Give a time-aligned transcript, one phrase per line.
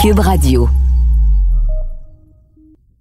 [0.00, 0.89] Cube Radio.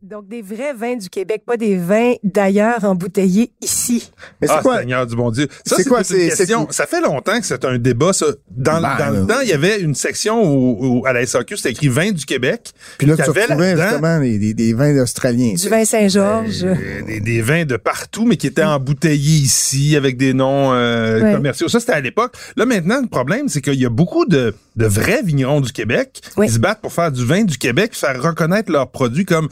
[0.10, 4.10] Donc, des vrais vins du Québec, pas des vins d'ailleurs embouteillés ici.
[4.42, 4.80] Mais c'est ah, quoi?
[4.80, 5.48] Seigneur du bon Dieu.
[5.64, 6.66] Ça, C'est quoi, c'est- question.
[6.72, 8.26] Ça fait longtemps que c'est un débat, ça.
[8.50, 11.58] Dans, Ben, dans le temps, il y avait une section où, où, à la SAQ,
[11.58, 12.72] c'était écrit vin du Québec.
[12.98, 15.54] Puis là, tu retrouvais justement des, des, des vins australiens.
[15.54, 16.64] Du vin Saint-Georges.
[16.64, 21.22] euh, des, des vins de partout, mais qui étaient embouteillés ici avec des noms euh,
[21.22, 21.34] Ouais.
[21.34, 21.68] commerciaux.
[21.70, 22.34] Ça, c'était à l'époque.
[22.58, 26.20] Là, maintenant, le problème, c'est qu'il y a beaucoup de, de vrais vignerons du Québec
[26.36, 29.50] qui se battent pour faire du vin du Québec, faire reconnaître leurs produits comme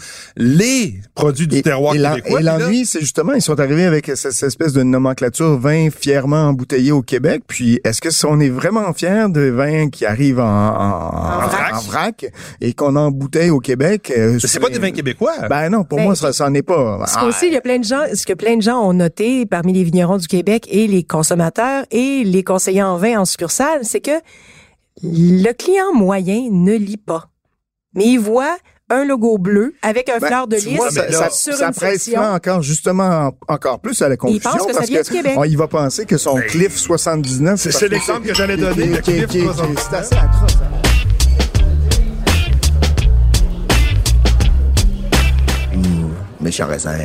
[0.47, 2.39] les produits du Et, terroir et québécois.
[2.39, 6.91] et l'ennui, c'est justement, ils sont arrivés avec cette, espèce de nomenclature vin fièrement embouteillé
[6.91, 7.43] au Québec.
[7.47, 11.47] Puis, est-ce que si on est vraiment fier de vins qui arrivent en, en, En
[11.47, 11.73] vrac.
[11.73, 12.25] en vrac
[12.61, 14.13] et qu'on embouteille au Québec?
[14.15, 15.33] euh, c'est pas des vins québécois.
[15.49, 17.05] Ben non, pour Ben, moi, ça, ça n'en est pas.
[17.07, 19.45] Ce qu'aussi, il y a plein de gens, ce que plein de gens ont noté
[19.45, 23.81] parmi les vignerons du Québec et les consommateurs et les conseillers en vin en succursale,
[23.83, 24.11] c'est que
[25.03, 27.29] le client moyen ne lit pas.
[27.93, 28.57] Mais il voit
[28.89, 31.13] un logo bleu avec un Ben, fleur de lys ça, une
[32.35, 35.33] encore justement en- encore plus à la confusion pense que ça parce vient du Québec.
[35.37, 38.97] on, il va penser que son Cliff 79 c'est- que l'exemple que j'allais donner, le
[38.97, 39.87] Ok, Cliff ok, ok, 79.
[39.89, 40.57] c'est assez atroce.
[40.61, 40.67] hein.
[45.75, 46.09] Mmh,
[46.43, 46.97] méchant raisin.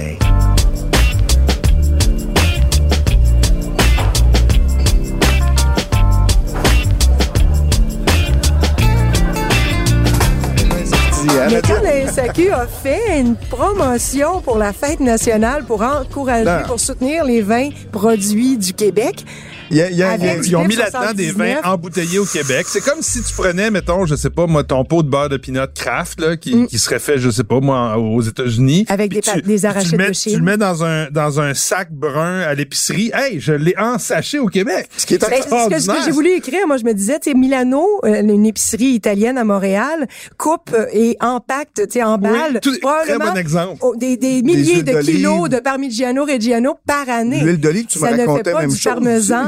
[11.50, 16.66] Mais quand la SAQ a fait une promotion pour la fête nationale pour encourager, Non.
[16.66, 19.24] pour soutenir les vins produits du Québec,
[19.72, 21.26] Il y a- il y a- il y a- Avec Ils ont mis là-dedans des
[21.32, 21.60] vins 79.
[21.64, 22.66] embouteillés au Québec.
[22.68, 25.36] C'est comme si tu prenais, mettons, je sais pas, moi, ton pot de beurre de
[25.38, 28.86] peanut craft, là, qui, qui serait fait, je sais pas, moi, aux États-Unis.
[28.88, 28.92] Mm.
[28.92, 30.32] Avec des tu- des puis arachides tu le mets, de Chine.
[30.34, 33.10] Tu le mets dans un, dans un sac brun à l'épicerie.
[33.14, 34.88] Hey, je l'ai en sachet au Québec.
[34.96, 36.02] Ce qui est Ben, ce que, ce que extraordinaire.
[36.04, 39.44] j'ai voulu écrire, moi, je me disais, tu sais, Milano, euh, une épicerie italienne à
[39.44, 40.06] Montréal,
[40.38, 43.82] coupe euh, et empacte, tu sais, emballe, Oui, tout- très probablement bon exemple.
[43.98, 47.40] des, des milliers de kilos de Parmigiano Reggiano par année.
[47.42, 48.92] L'huile d'olive, tu me Ça ne racontais fait pas même du chose.
[48.92, 49.46] parmesan.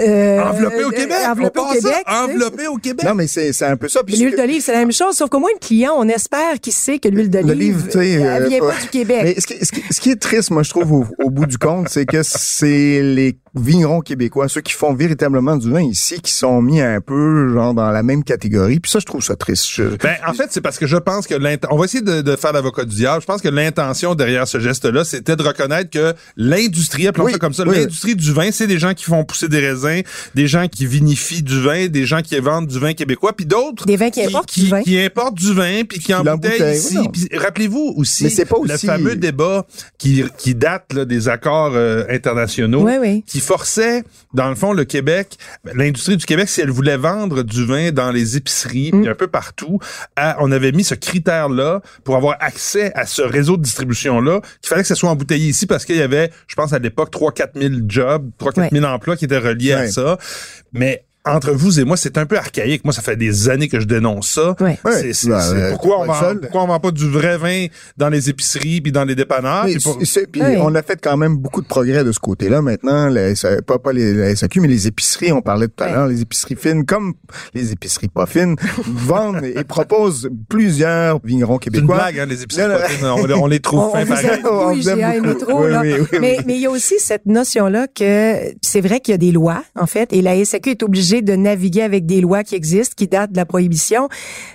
[0.00, 1.16] Euh, enveloppé au euh, Québec.
[1.28, 1.92] Enveloppé On au Québec.
[2.06, 2.18] tu sais.
[2.18, 3.06] Enveloppé au Québec.
[3.06, 4.00] Non, mais c'est c'est un peu ça.
[4.06, 6.98] L'huile d'olive, c'est la même chose, sauf qu'au moins, le client, on espère qu'il sait
[6.98, 8.72] que l'huile d'olive, elle euh, vient ouais.
[8.74, 9.20] pas du Québec.
[9.22, 11.46] Mais ce qui, ce qui- ce qui est triste, moi, je trouve, au, au bout
[11.46, 16.20] du compte, c'est que c'est les vignerons québécois, ceux qui font véritablement du vin ici,
[16.20, 18.80] qui sont mis un peu, genre, dans la même catégorie.
[18.80, 19.66] Puis ça, je trouve ça triste.
[19.72, 22.20] Je- Ben, en fait, c'est parce que je pense que l'int- on va essayer de,
[22.22, 23.20] de faire l'avocat du diable.
[23.22, 27.38] Je pense que l'intention derrière ce geste-là, c'était de reconnaître que l'industrie, appelons Oui, ça
[27.38, 27.76] comme ça, oui.
[27.78, 30.02] l'industrie du vin, c'est des gens qui font pousser des raisins,
[30.34, 33.86] des gens qui vinifient du vin, des gens qui vendent du vin québécois, puis d'autres
[33.86, 34.82] Des vins qui importent qui, du vin.
[34.82, 36.98] qui importent du vin, puis qui embouteillent ici.
[36.98, 39.66] oui, rappelez-vous aussi Mais c'est pas le aussi- fameux débat
[39.98, 43.24] qui, qui date là, des accords euh, internationaux, Oui, oui.
[43.26, 44.02] qui forçait,
[44.34, 45.38] dans le fond, le Québec,
[45.74, 49.00] l'industrie du Québec, si elle voulait vendre du vin dans les épiceries, Mm.
[49.02, 49.78] puis un peu partout,
[50.16, 54.68] à- on avait mis ce critère-là pour avoir accès à ce réseau de distribution-là, qu'il
[54.68, 57.52] fallait que ça soit embouteillé ici parce qu'il y avait, je pense à l'époque, 3-4
[57.58, 60.18] 000 jobs, 3-4 000 emplois qui étaient reliés à ça.
[60.72, 62.84] Mais entre vous et moi, c'est un peu archaïque.
[62.84, 64.54] Moi, ça fait des années que je dénonce ça.
[64.60, 64.78] Ouais.
[64.84, 64.92] Ouais.
[65.00, 66.40] C'est- c'est- c'est- pourquoi, on vend, seul.
[66.40, 67.66] pourquoi on vend pas du vrai vin
[67.96, 69.64] dans les épiceries puis dans les dépanneurs?
[69.64, 72.62] Puis pour- puis on a fait quand même beaucoup de progrès de ce côté-là.
[72.62, 73.12] Maintenant,
[73.66, 76.56] pas, pas les, la SAQ, mais les épiceries, on parlait tout à l'heure, les épiceries
[76.56, 77.14] fines, comme
[77.54, 78.56] les épiceries pas fines,
[78.86, 81.96] vendent et proposent plusieurs vignerons C'est une québécois.
[81.96, 84.40] blague, hein, les épiceries Non, pas fines, on, les- on les trouve fins vous pareil.
[84.66, 84.82] Oui,
[86.00, 86.18] oui, oui.
[86.46, 89.62] mais il y a aussi cette notion-là que c'est vrai qu'il y a des lois,
[89.74, 93.06] en fait, et la SAQ est obligée de naviguer avec des lois qui existent, qui
[93.08, 94.08] datent de la prohibition.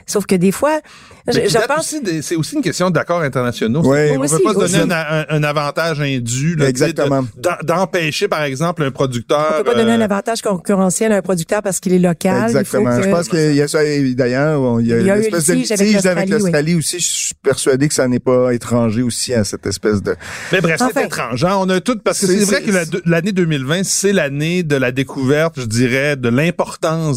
[0.05, 0.79] Sauf que des fois,
[1.27, 1.95] je, pense...
[2.22, 3.85] c'est aussi une question d'accords internationaux.
[3.85, 4.11] Ouais.
[4.17, 6.55] on ne peut pas se donner un, un- un avantage indu.
[6.55, 7.25] là, Exactement.
[7.63, 9.53] D'empêcher, par exemple, un producteur...
[9.53, 12.44] On peut pas donner euh, un avantage concurrentiel à un producteur parce qu'il est local.
[12.45, 12.97] Exactement.
[12.97, 13.79] que- Je pense qu'il y a ça.
[13.83, 17.00] D'ailleurs, il y a, Il y a une espèce de litige avec l'Australie, aussi.
[17.00, 20.16] Je suis persuadé que ça n'est pas étranger aussi à cette espèce de.
[20.51, 21.01] Mais bref, c'est Enfin.
[21.01, 21.44] étrange.
[21.44, 21.55] hein.
[21.59, 24.91] On a tout parce que C'est- vrai que la- l'année 2020, c'est l'année de la
[24.91, 26.50] découverte, je dirais, de l'importance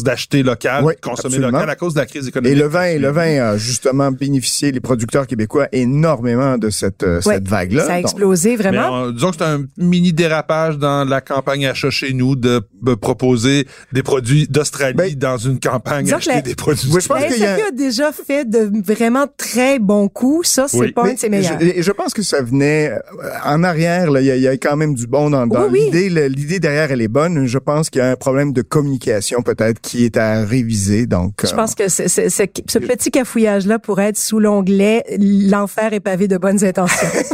[0.03, 1.51] d'acheter local, Oui, de consommer absolument.
[1.59, 2.57] local à cause de la crise Et économique.
[2.57, 7.47] le vin, le vin a justement bénéficié les producteurs québécois énormément de cette euh, cette
[7.47, 7.85] vague-là.
[7.85, 8.89] Ça a Donc, explosé, Mais vraiment.
[8.91, 12.93] on- disons que c'est un mini dérapage dans la campagne achat chez nous de, de
[12.95, 16.89] proposer des produits d'Australie Ben, dans une campagne acheter la- des produits.
[16.91, 20.47] Oui, je pense La qu'il y a- a déjà fait de vraiment très bons coups.
[20.49, 20.91] Ça, c'est Oui.
[20.91, 21.59] pas un de ses meilleurs.
[21.59, 22.99] Je, et je pense que ça venait euh,
[23.45, 24.11] en arrière.
[24.11, 25.91] là, Il y, a- il y a quand même du bon dans, dans Oui, oui.
[25.91, 26.29] l'idée.
[26.29, 27.45] L'idée derrière, elle est bonne.
[27.47, 29.05] Je pense qu'il y a un problème de communication.
[29.25, 31.05] Législation peut-être qui est à réviser.
[31.05, 35.99] Donc, je pense que c'est, c'est, ce petit cafouillage-là pourrait être sous l'onglet l'enfer est
[35.99, 37.07] pavé de bonnes intentions.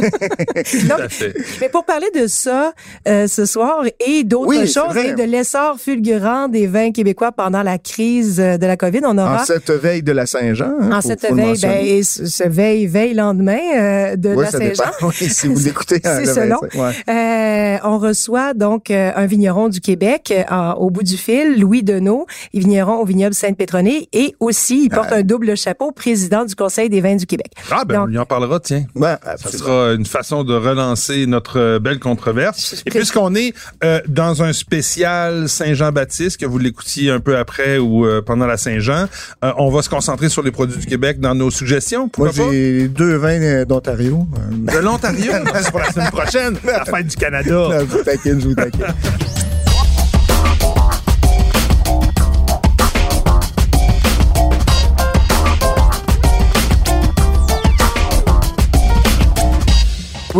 [1.60, 2.72] mais pour parler de ça
[3.08, 7.78] euh, ce soir et d'autres choses et de l'essor fulgurant des vins québécois pendant la
[7.78, 10.74] crise de la COVID, on aura en cette veille de la Saint-Jean.
[10.80, 14.84] Hein, en cette veille, ben, ce veille veille lendemain euh, de la Saint-Jean.
[15.02, 16.60] Oui, si vous l'écoutez, c'est selon.
[17.08, 21.81] Euh, on reçoit donc euh, un vigneron du Québec euh, au bout du fil, Louis
[21.82, 26.88] Deneau, vigneron au vignoble Sainte-Pétronée et aussi il porte un double chapeau, président du Conseil
[26.88, 27.52] des vins du Québec.
[27.70, 28.84] Ah ben on y en parlera, tiens.
[28.94, 32.82] Ouais, ça sera une façon de relancer notre belle controverse.
[32.86, 33.54] Et puisqu'on est
[34.08, 39.06] dans un spécial Saint-Jean-Baptiste que vous l'écoutiez un peu après ou pendant la Saint-Jean,
[39.42, 42.10] on va se concentrer sur les produits du Québec dans nos suggestions.
[42.18, 44.26] Moi j'ai deux vins d'Ontario.
[44.50, 45.32] De l'Ontario,
[45.62, 47.68] c'est pour la semaine prochaine, la fête du Canada.
[47.80, 48.86] je vous taquine, je vous taquine.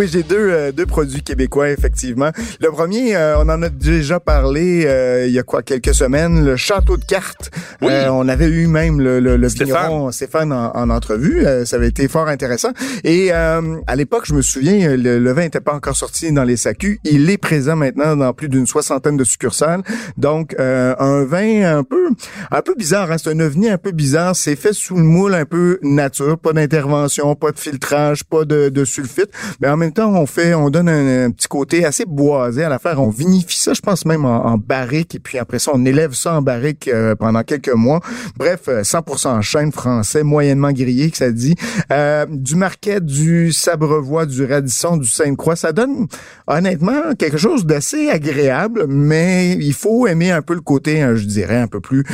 [0.02, 2.32] Oui, j'ai deux, euh, deux produits québécois, effectivement.
[2.60, 6.44] Le premier, euh, on en a déjà parlé euh, il y a quoi, quelques semaines,
[6.44, 7.52] le château de cartes.
[7.81, 7.93] Oui.
[8.10, 11.46] on avait eu même le, le, le Stéphane, Stéphane en, en entrevue.
[11.66, 12.70] ça avait été fort intéressant.
[13.04, 13.60] Et à
[13.94, 16.99] l'époque, je me souviens, le, vin n'était pas encore sorti dans les SACU.
[17.04, 19.82] Il est présent maintenant dans plus d'une soixantaine de succursales.
[20.16, 22.08] Donc, un vin un peu
[22.50, 23.10] un peu bizarre.
[23.12, 23.19] Hein?
[23.19, 24.34] C'est un ovni un peu bizarre.
[24.34, 26.38] C'est fait sous le moule un peu nature.
[26.38, 29.31] Pas d'intervention, pas de filtrage, pas de, de sulfite.
[29.60, 33.00] Mais en même on fait, on donne un, petit côté assez boisé à l'affaire.
[33.00, 36.35] On vinifie ça, je pense même en, barrique, et puis après ça, on élève ça
[36.35, 38.00] en barrique euh, pendant quelques mois.
[38.37, 41.55] Bref, 100% euh, chêne français, moyennement grillé, que ça dit.
[41.91, 46.06] Euh, du Marquet, du Sabrevois, du Radisson, du Sainte-Croix, ça donne
[46.47, 51.25] honnêtement quelque chose d'assez agréable, mais il faut aimer un peu le côté, hein, je
[51.25, 52.05] dirais, un peu plus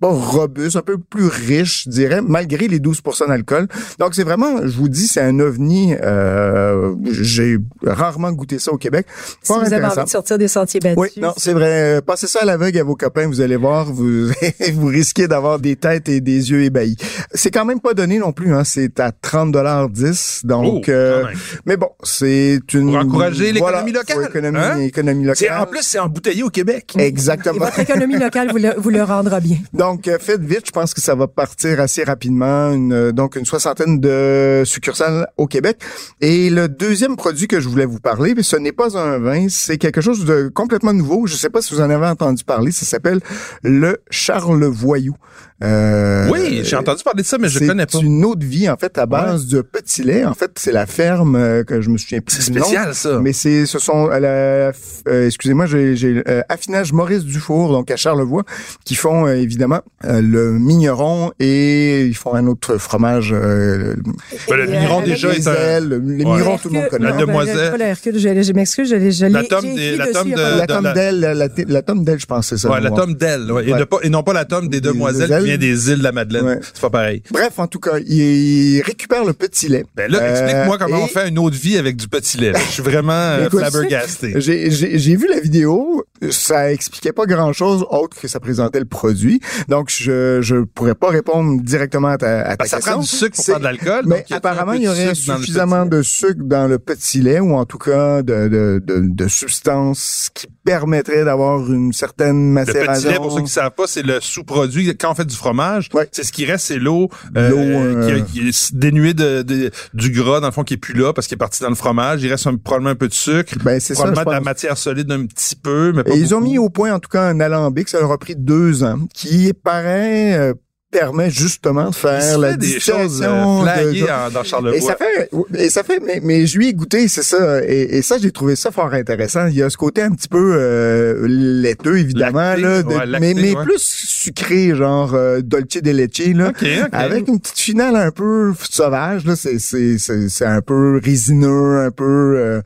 [0.00, 3.68] pas robuste, un peu plus riche, je dirais, malgré les 12% d'alcool.
[3.98, 5.94] Donc c'est vraiment, je vous dis, c'est un ovni.
[6.02, 9.06] Euh, j'ai rarement goûté ça au Québec.
[9.42, 10.98] Si vous avez envie de sortir des sentiers battus.
[10.98, 12.00] Oui, non, c'est vrai.
[12.06, 14.28] Passez ça à l'aveugle à vos copains, vous allez voir, vous,
[14.74, 16.96] vous risquez d'avoir des têtes et des yeux ébahis.
[17.32, 18.64] C'est quand même pas donné non plus, hein.
[18.64, 20.42] C'est à 30 dollars 10.
[20.44, 21.24] Donc, oh, euh,
[21.66, 22.92] mais bon, c'est une.
[22.92, 24.24] Pour encourager l'économie locale.
[24.24, 24.78] Économie, hein?
[24.78, 25.60] économie locale.
[25.60, 26.94] En plus, c'est embouteillé au Québec.
[26.98, 27.56] Exactement.
[27.56, 29.58] Et votre économie locale vous le, vous le rendra bien.
[29.72, 30.66] Donc, euh, faites vite.
[30.66, 32.72] Je pense que ça va partir assez rapidement.
[32.72, 35.78] Une, euh, donc, une soixantaine de succursales au Québec.
[36.20, 39.48] Et le deuxième produit que je voulais vous parler, mais ce n'est pas un vin,
[39.48, 41.26] c'est quelque chose de complètement nouveau.
[41.26, 42.70] Je ne sais pas si vous en avez entendu parler.
[42.72, 43.20] Ça s'appelle
[43.62, 45.16] le Charlevoyou.
[45.62, 47.98] Euh, oui, j'ai entendu parler de ça, mais je connais pas.
[47.98, 50.24] C'est une de vie, en fait, à base de petit lait.
[50.24, 52.34] En fait, c'est la ferme euh, que je me souviens plus.
[52.36, 53.20] C'est spécial, ça.
[53.20, 54.72] Mais c'est, ce sont, euh,
[55.06, 58.42] excusez-moi, j'ai, affinage Maurice Dufour, donc à Charlevoix,
[58.84, 63.30] qui font évidemment le migneron et ils font un autre fromage.
[63.30, 65.80] Ben, le migneron déjà est un...
[65.80, 67.10] Les mignons, tout le monde connaît.
[67.10, 67.70] La demoiselle.
[67.70, 71.20] Pas l'Hercule, je, m'excuse, je, je, la tome la tome de, la tome d'elle,
[71.68, 72.70] la, tome d'elle, je pense, c'est ça.
[72.70, 73.66] Ouais, la tome d'elle, ouais.
[74.02, 76.60] Et, non pas la tome des demoiselles des îles de la Madeleine.
[76.62, 77.22] C'est pas pareil.
[77.30, 79.84] Bref, en tout cas, il, récupère le petit lait.
[79.94, 82.52] Ben là, explique-moi comment on fait une autre vie avec du petit lait.
[82.54, 84.34] Je suis vraiment euh, flabbergasté.
[84.40, 86.04] J'ai vu la vidéo.
[86.30, 89.40] Ça expliquait pas grand-chose autre que ça présentait le produit.
[89.68, 92.80] Donc, je je pourrais pas répondre directement à ta, à ta question.
[92.80, 94.04] Ça prend du sucre pour faire de l'alcool.
[94.06, 97.78] Mais apparemment, il y aurait suffisamment de sucre dans le petit lait ou en tout
[97.78, 102.92] cas de, de, de, de substances qui permettraient d'avoir une certaine macération.
[102.92, 104.96] Le petit lait, pour ceux qui savent pas, c'est le sous-produit.
[104.96, 108.74] Quand on fait du fromage, c'est ce qui reste, c'est l'eau euh, euh, qui, est
[108.74, 111.62] dénuée de, du gras, dans le fond, qui est plus là parce qu'il est parti
[111.62, 112.22] dans le fromage.
[112.22, 113.54] Il reste probablement un peu de sucre.
[113.62, 116.40] Ben, c'est probablement de la matière solide un petit peu, mais pas Et ils ont
[116.40, 117.88] mis au point, en tout cas, un alambic.
[117.88, 120.54] Ça leur a pris deux ans, qui paraît euh,
[120.94, 124.76] permet justement de faire la des choses euh, dans Charlevoix.
[124.76, 127.64] Et ça fait, et ça fait, mais, mais je lui ai goûté, c'est ça.
[127.64, 129.48] Et, et ça, j'ai trouvé ça fort intéressant.
[129.48, 132.82] Il y a ce côté un petit peu euh, laiteux, évidemment, là,
[133.20, 136.52] mais, mais plus sucré, genre euh, dolce de leche, là,
[136.92, 139.24] avec une petite finale un peu sauvage.
[139.24, 142.60] Là, c'est c'est c'est un peu résineux, un peu euh,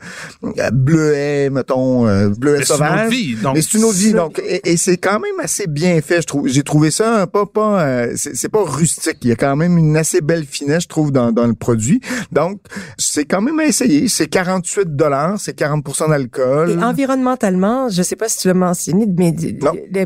[0.73, 2.05] bleuet, mettons,
[2.35, 3.09] bleuet sauvage.
[3.09, 4.13] Vie, donc mais c'est une autre vie.
[4.13, 6.21] Donc, et, et c'est quand même assez bien fait.
[6.21, 9.19] Je trouve, j'ai trouvé ça pas pas c'est pas rustique.
[9.23, 12.01] Il y a quand même une assez belle finesse, je trouve, dans, dans le produit.
[12.33, 12.61] Donc,
[12.99, 14.09] c'est quand même à essayer.
[14.09, 16.71] C'est 48 dollars, c'est 40 d'alcool.
[16.71, 19.35] Et environnementalement, je sais pas si tu l'as mentionné, mais,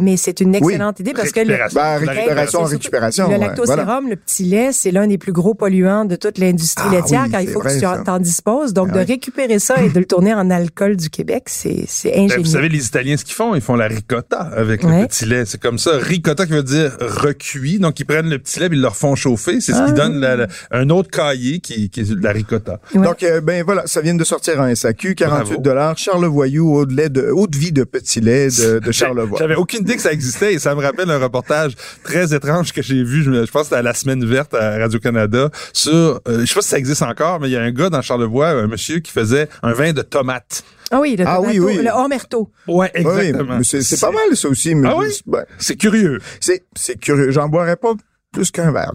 [0.00, 3.30] mais c'est une excellente idée parce que le, ben, récupération, en récupération.
[3.30, 6.94] Le lactosérum, le petit lait, c'est l'un des plus gros polluants de toute l'industrie ah
[6.94, 8.72] laitière quand il faut que tu t'en disposes.
[8.72, 12.10] Donc, ah de récupérer ça et de le tourner en alcool du Québec, c'est, c'est
[12.10, 12.44] ben, ingénieux.
[12.44, 15.44] vous savez, les Italiens, ce qu'ils font, ils font la ricotta avec le petit lait.
[15.44, 15.98] C'est comme ça.
[15.98, 17.78] Ricotta qui veut dire recuit.
[17.78, 19.60] Donc, ils prennent le petit lait et ils le refont chauffer.
[19.60, 19.92] C'est ce qui ah.
[19.92, 22.80] donne un autre cahier qui, qui est la ricotta.
[22.94, 25.96] Donc, euh, ben voilà, ça vient de sortir en SAQ, 48 dollars.
[25.96, 29.38] Charlevoyou, haut de lait de, haute vie de petit lait de, de Charlevoix.
[29.38, 32.82] J'avais aucune idée que ça existait et ça me rappelle un reportage très étrange que
[32.82, 33.22] j'ai vu.
[33.22, 36.62] Je, pense que c'était à la semaine verte à Radio-Canada sur, euh, je sais pas
[36.62, 39.12] si ça existe encore, mais il y a un gars dans Charlevoix, un monsieur qui
[39.12, 40.64] faisait un vin de tomate.
[40.92, 41.76] Ah oui, le, ah oui, oui.
[41.76, 42.50] le Omerto.
[42.68, 43.56] Ouais, exactement.
[43.58, 44.74] Oui, c'est pas mal ça aussi.
[44.74, 45.06] Mais ah oui?
[45.58, 46.20] C'est curieux.
[46.38, 47.30] C'est c'est curieux.
[47.30, 47.94] J'en boirais pas
[48.32, 48.92] plus qu'un verre.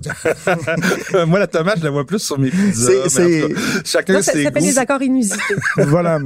[1.27, 3.07] Moi, la tomate, je la vois plus sur mes pizzas.
[3.07, 3.47] C'est,
[3.85, 5.55] chacun ça, Ça s'appelle des accords inusités.
[5.77, 6.19] voilà.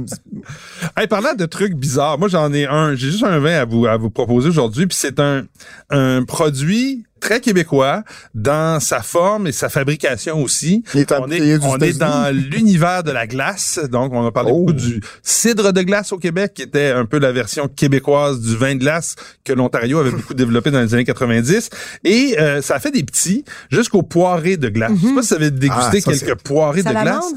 [0.96, 2.94] Hey, parlant de trucs bizarres, moi, j'en ai un.
[2.94, 4.86] J'ai juste un vin à vous, à vous proposer aujourd'hui.
[4.86, 5.44] Puis c'est un,
[5.90, 8.02] un produit très québécois
[8.34, 10.82] dans sa forme et sa fabrication aussi.
[10.94, 13.78] on est, on est dans l'univers de la glace.
[13.90, 14.72] Donc, on a parlé beaucoup oh.
[14.72, 18.74] du cidre de glace au Québec, qui était un peu la version québécoise du vin
[18.74, 19.14] de glace
[19.44, 21.70] que l'Ontario avait beaucoup développé dans les années 90.
[22.04, 24.90] Et euh, ça a fait des petits jusqu'au poiré de glace.
[25.00, 27.32] Je sais pas si vous avez dégusté ah, quelques poirées de glace.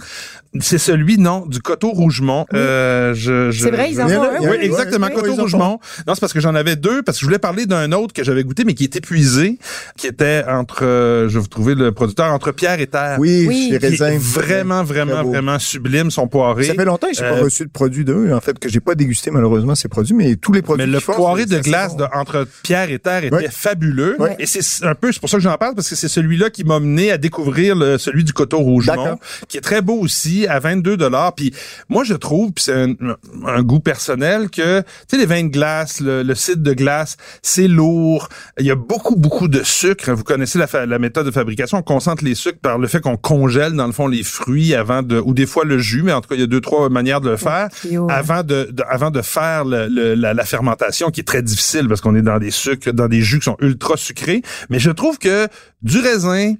[0.59, 2.45] C'est celui, non, du Coteau Rougemont.
[2.53, 4.39] Euh, je, je, c'est vrai, ils en ont un.
[4.41, 5.79] Oui, exactement, Coteau Rougemont.
[6.07, 8.23] Non, c'est parce que j'en avais deux, parce que je voulais parler d'un autre que
[8.23, 9.57] j'avais goûté, mais qui est épuisé,
[9.97, 13.17] qui était entre, euh, je vais vous trouver le producteur, entre Pierre et Terre.
[13.19, 13.77] Oui, oui.
[13.79, 16.65] Chez Vraiment, vraiment, vraiment sublime, son poiré.
[16.65, 18.79] Ça fait longtemps que j'ai pas euh, reçu de produit d'eux, en fait, que j'ai
[18.79, 20.85] pas dégusté malheureusement ces produits, mais tous les produits.
[20.85, 24.17] Mais le poiré de glace de, entre Pierre et Terre était fabuleux.
[24.39, 26.63] Et c'est un peu, c'est pour ça que j'en parle, parce que c'est celui-là qui
[26.63, 30.59] m'a mené à découvrir le, celui du Coteau Rougemont, qui est très beau aussi, à
[30.59, 31.33] 22 dollars.
[31.35, 31.53] Puis
[31.89, 36.01] moi, je trouve, puis c'est un, goût personnel, que tu sais les vins de glace,
[36.01, 38.29] le, cidre de glace, c'est lourd.
[38.59, 40.11] Il y a beaucoup, beaucoup de sucre.
[40.11, 41.77] Vous connaissez la, la méthode de fabrication.
[41.77, 45.01] On concentre les sucres par le fait qu'on congèle dans le fond les fruits avant
[45.01, 46.89] de, ou des fois le jus, mais en tout cas il y a deux trois
[46.89, 47.69] manières de le faire
[48.09, 49.87] avant de, avant de faire la,
[50.33, 53.39] la fermentation qui est très difficile parce qu'on est dans des sucres, dans des jus
[53.39, 54.41] qui sont ultra sucrés.
[54.69, 55.47] Mais je trouve que
[55.81, 56.53] du raisin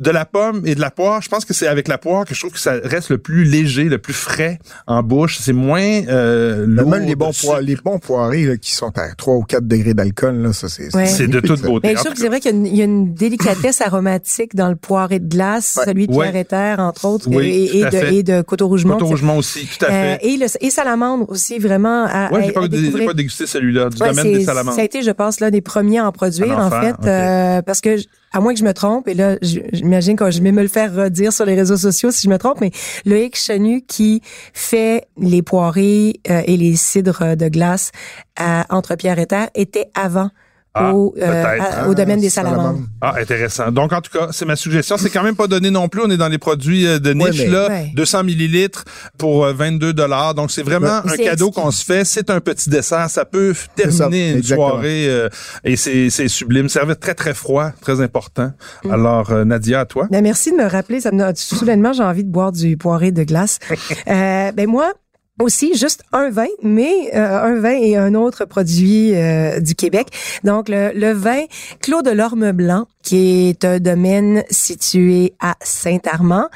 [0.00, 2.34] de la pomme et de la poire, je pense que c'est avec la poire que
[2.34, 5.38] je trouve que ça reste le plus léger, le plus frais en bouche.
[5.40, 6.90] C'est moins euh, lourd.
[6.90, 10.36] Même les bons, poires, les bons poirés qui sont à 3 ou 4 degrés d'alcool,
[10.36, 11.88] là, ça c'est c'est de toute beauté.
[11.88, 15.20] Mais je trouve que c'est vrai qu'il y, a une délicatesse aromatique dans le poiré
[15.20, 18.94] de glace, celui de Pierre et Terre, entre autres, et, de, et de Coteau Rougemont.
[18.94, 20.14] Coteau Rougemont aussi, tout à fait.
[20.14, 22.04] Euh, et, le, et salamandre aussi, vraiment.
[22.08, 24.74] À, ouais, j'ai pas, pas, dégusté celui-là, du domaine des salamandres.
[24.74, 27.80] Ça a été, je pense, l'un des premiers à en produire, en, fait, euh, parce
[27.80, 27.96] que
[28.34, 30.92] à moins que je me trompe, et là, j'imagine que je vais me le faire
[30.92, 32.72] redire sur les réseaux sociaux si je me trompe, mais
[33.06, 34.22] Loïc Chenu qui
[34.52, 37.92] fait les poirées euh, et les cidres de glace
[38.36, 40.30] à Entre Pierre et Terre était avant
[40.76, 42.80] ah, au, euh, au domaine des salamandres.
[43.00, 43.70] Ah, intéressant.
[43.70, 44.96] Donc, en tout cas, c'est ma suggestion.
[44.96, 46.02] C'est quand même pas donné non plus.
[46.04, 47.68] On est dans les produits euh, de niche, là.
[47.94, 48.84] 200 millilitres
[49.16, 50.34] pour 22 euh, dollars.
[50.34, 52.04] Donc, c'est vraiment un cadeau qu'on se fait.
[52.04, 53.08] C'est un petit dessert.
[53.08, 55.28] Ça peut terminer une soirée
[55.62, 56.68] et c'est, c'est sublime.
[56.68, 58.50] Servir très, très froid, très important.
[58.82, 58.90] Mm.
[58.90, 60.08] Alors, Nadia, à toi.
[60.10, 61.00] Ben, merci de me rappeler.
[61.00, 63.60] Ça me, soudainement, j'ai envie de boire du poiré de glace.
[64.06, 64.92] ben, moi,
[65.40, 70.08] aussi juste un vin, mais euh, un vin et un autre produit euh, du Québec.
[70.44, 71.42] Donc le, le vin
[71.80, 76.48] Clos de l'Orme Blanc, qui est un domaine situé à Saint-Armand.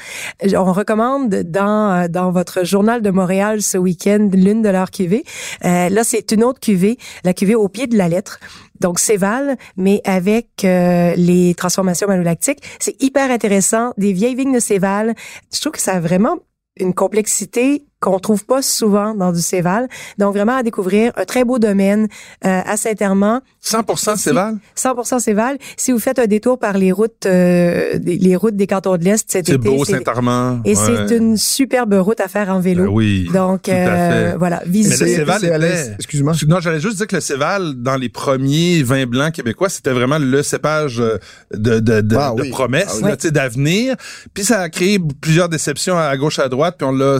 [0.55, 5.25] On recommande dans euh, dans votre journal de Montréal ce week-end l'une de leurs cuvées.
[5.63, 8.39] là, c'est une autre cuvée, la cuvée au pied de la lettre.
[8.81, 13.93] Donc Céval, mais avec les transformations malolactiques, c'est hyper intéressant.
[13.99, 15.15] Des vieilles vignes de Céval,
[15.53, 16.39] je trouve que ça a vraiment
[16.79, 19.89] une complexité qu'on trouve pas souvent dans du Céval.
[20.19, 22.09] Donc vraiment à découvrir un très beau domaine
[22.45, 23.41] euh, à Saint-Hermand.
[23.65, 24.59] 100% Céval?
[24.77, 25.59] 100% Céval.
[25.77, 29.31] Si vous faites un détour par les routes euh, les routes des cantons de l'Est
[29.31, 30.61] cet été, c'est beau Saint-Armand.
[30.65, 32.85] Et c'est une superbe route à faire en vélo.
[32.85, 33.29] Ben oui.
[33.33, 35.05] Donc euh, voilà, visiter.
[35.05, 36.35] Mais le Céval était excuse-moi.
[36.47, 40.19] Non, j'allais juste dire que le Céval dans les premiers vins blancs québécois, c'était vraiment
[40.19, 41.19] le cépage euh,
[41.53, 43.97] de de de, ah de promesse, ah d'avenir.
[44.35, 47.19] Puis ça a créé plusieurs déceptions à gauche à droite, puis on l'a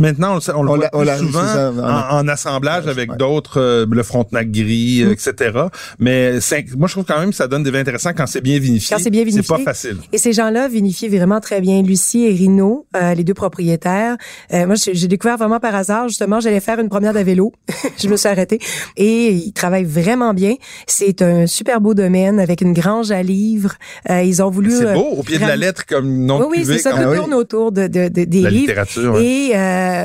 [0.00, 1.44] maintenant, on, le voit plus souvent
[2.10, 5.12] en, assemblage avec d'autres, euh, le Frontenac gris, mm.
[5.12, 5.58] etc.
[5.98, 6.38] Mais
[6.76, 8.94] moi, je trouve quand même que ça donne des vins intéressants quand c'est bien vinifié.
[8.96, 9.42] Quand c'est bien vinifié.
[9.42, 9.98] C'est pas facile.
[10.12, 11.82] Et ces gens-là vinifient vraiment très bien.
[11.82, 14.16] Lucie et Rino, euh, les deux propriétaires.
[14.52, 16.08] Euh, moi, j'ai découvert vraiment par hasard.
[16.08, 17.52] Justement, j'allais faire une promenade à vélo.
[17.98, 18.58] je me suis arrêtée.
[18.96, 20.54] Et ils travaillent vraiment bien.
[20.86, 23.74] C'est un super beau domaine avec une grange à livres.
[24.08, 24.70] Euh, ils ont voulu...
[24.70, 26.92] C'est beau, au pied de la lettre, comme non Oui, oui, c'est ça.
[26.92, 28.60] Tout tourne autour de, de, de des la livres.
[28.62, 29.18] littérature.
[29.18, 29.52] Et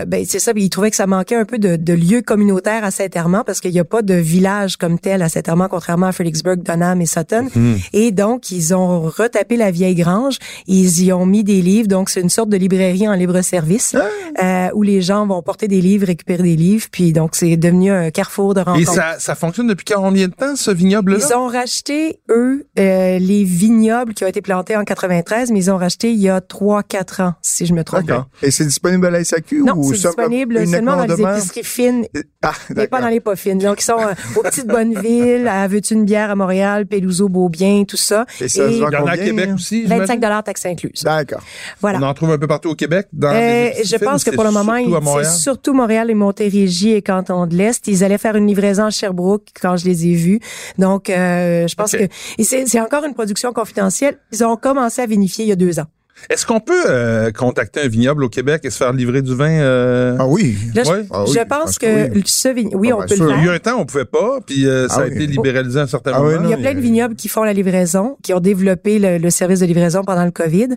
[0.06, 0.52] ben, c'est ça.
[0.56, 3.72] Ils trouvaient que ça manquait un peu de, de lieux communautaires à Saint-Hermand parce qu'il
[3.72, 7.48] n'y a pas de village comme tel à Saint-Hermand, contrairement à Fredericksburg, Dunham et Sutton.
[7.54, 7.80] Mhm.
[7.94, 10.38] Et donc, ils ont retapé la vieille grange.
[10.68, 11.88] Ils y ont mis des livres.
[11.88, 14.44] Donc, c'est une sorte de librairie en libre-service ah.
[14.44, 16.86] euh, où les gens vont porter des livres, récupérer des livres.
[16.92, 18.92] Puis donc, c'est devenu un carrefour de rencontres.
[18.92, 21.18] Et ça, ça fonctionne depuis combien de temps, ce vignoble-là?
[21.20, 25.72] Ils ont racheté, eux, euh, les vignobles qui ont été plantés en 93, mais ils
[25.72, 28.28] ont racheté il y a 3-4 ans, si je me trompe pas.
[28.42, 29.64] Et c'est disponible à la SAQ?
[29.64, 32.06] Non, c'est disponible seulement dans les épiceries fines,
[32.42, 33.58] ah, mais pas dans les pas fines.
[33.58, 37.84] Donc, ils sont euh, aux petites Bonneville, à Veux-tu une bière à Montréal, Peluso, Beaubien,
[37.86, 38.26] tout ça.
[38.40, 39.86] Et ça il y en a à Québec aussi.
[39.86, 41.04] 25 dollars taxes incluses.
[41.04, 41.42] D'accord.
[41.82, 42.00] Voilà.
[42.00, 43.08] On en trouve un peu partout au Québec.
[43.14, 44.78] Dans euh, je pense que pour le moment,
[45.22, 47.88] c'est surtout Montréal et Montérégie et Canton de l'Est.
[47.88, 50.40] Ils allaient faire une livraison à Sherbrooke quand je les ai vus.
[50.78, 52.08] Donc, euh, je pense que
[52.40, 54.18] c'est encore une production confidentielle.
[54.32, 55.86] Ils ont commencé à vinifier il y a deux ans.
[56.30, 59.52] Est-ce qu'on peut euh, contacter un vignoble au Québec et se faire livrer du vin
[59.52, 60.16] euh?
[60.18, 60.58] Ah oui.
[60.74, 60.82] je,
[61.12, 62.24] ah je pense que oui.
[62.26, 63.40] ce vignoble, oui, ah, on ben peut le faire.
[63.40, 65.80] Il y a un temps, on pouvait pas, puis euh, ça ah a été libéralisé
[65.80, 66.42] à un certain moment.
[66.44, 69.60] il y a plein de vignobles qui font la livraison, qui ont développé le, service
[69.60, 70.70] de livraison pendant le Covid,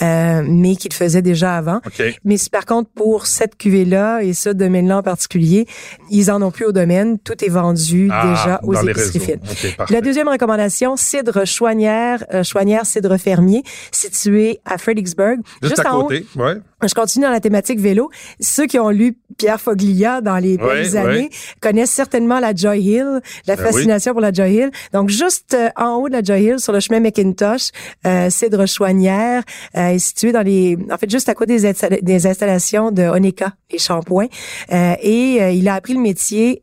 [0.00, 1.80] mais qui le faisaient déjà avant.
[2.24, 5.66] Mais par contre, pour cette cuvée-là et ce domaine-là en particulier,
[6.10, 7.18] ils en ont plus au domaine.
[7.18, 9.40] Tout est vendu déjà aux épiceries fines.
[9.90, 15.40] la deuxième recommandation, cidre Chouanière, Chouanière cidre fermier, situé à Fredericksburg.
[15.62, 16.60] Juste, à côté, ouais.
[16.88, 18.10] Je continue dans la thématique vélo.
[18.40, 23.20] Ceux qui ont lu Pierre Foglia dans les belles années connaissent certainement la Joy Hill,
[23.46, 24.70] la ben fascination pour la Joy Hill.
[24.92, 27.70] Donc, juste euh, en haut de la Joy Hill, sur le chemin McIntosh,
[28.06, 29.42] euh, Cidre Chouanière
[29.76, 30.76] euh, est situé dans les...
[30.90, 31.72] En fait, juste à côté des,
[32.02, 34.26] des installations de Oneka et Champoint.
[34.72, 36.62] Euh, et euh, il a appris le métier,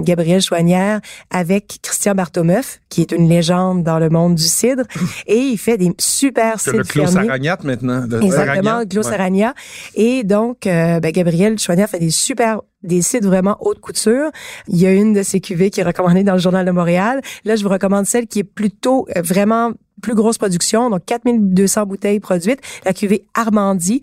[0.00, 4.84] Gabriel Chouanière, avec Christian Bartomeuf, qui est une légende dans le monde du cidre.
[5.26, 6.78] et il fait des super cidres.
[6.78, 8.20] Le maintenant.
[8.20, 9.54] Exactement, Clos Aragna.
[9.94, 14.30] Et donc, euh, ben, Gabriel Chouanière fait des super des sites vraiment haute couture.
[14.68, 17.20] Il y a une de ces cuvées qui est recommandée dans le Journal de Montréal.
[17.44, 19.72] Là, je vous recommande celle qui est plutôt euh, vraiment
[20.02, 24.02] plus grosse production, donc 4200 bouteilles produites, la cuvée Armandie,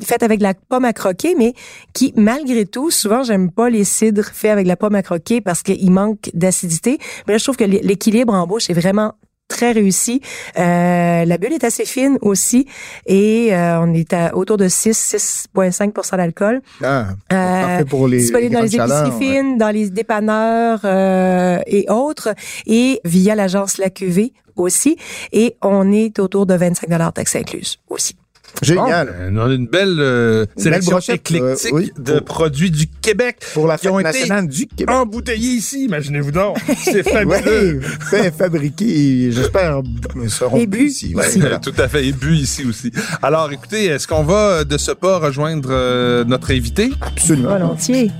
[0.00, 1.52] faite avec la pomme à croquer, mais
[1.92, 5.62] qui, malgré tout, souvent, j'aime pas les cidres faits avec la pomme à croquer parce
[5.62, 6.98] qu'il manque d'acidité.
[7.26, 9.14] Mais là, je trouve que l'équilibre en bouche est vraiment
[9.54, 10.20] très réussi.
[10.58, 12.66] Euh, la bulle est assez fine aussi
[13.06, 15.14] et euh, on est à autour de 6
[15.54, 16.60] 6,5% d'alcool.
[16.82, 22.34] Ah, euh, pour les disponible dans les épiceries fines, dans les dépanneurs euh, et autres
[22.66, 24.96] et via l'agence La Cuvée aussi
[25.32, 28.16] et on est autour de 25 dollars taxes incluses aussi.
[28.62, 29.14] Génial.
[29.18, 33.78] Ben, on a une belle euh, sélection éclectique euh, de produits du Québec pour la
[33.78, 34.94] qui ont été du Québec.
[34.94, 36.56] embouteillés ici, imaginez-vous donc.
[36.84, 37.80] C'est fabuleux.
[38.10, 39.82] fait fabriqué, j'espère,
[40.28, 41.14] seront et bu ici.
[41.62, 42.90] Tout à fait, et bu ici aussi.
[43.22, 46.90] Alors, écoutez, est-ce qu'on va de ce pas rejoindre euh, notre invité?
[47.00, 47.50] Absolument.
[47.50, 48.10] Volontiers.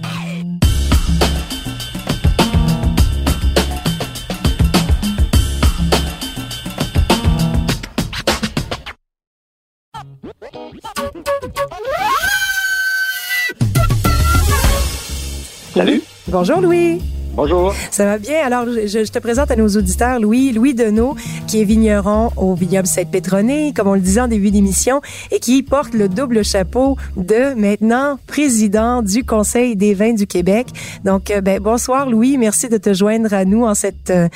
[16.35, 17.01] Bonjour Louis.
[17.37, 17.73] Bonjour.
[17.93, 18.45] Ça va bien?
[18.45, 21.15] Alors, je, te présente à nos auditeurs Louis, Louis Deneau,
[21.47, 25.63] qui est vigneron au vignoble Sainte-Pétronée, comme on le disait en début d'émission, et qui
[25.63, 30.69] porte le double chapeau de maintenant président du Conseil des vins du Québec.
[31.05, 34.29] Donc, euh, ben, bonsoir Louis, merci de te joindre à nous en cette, euh,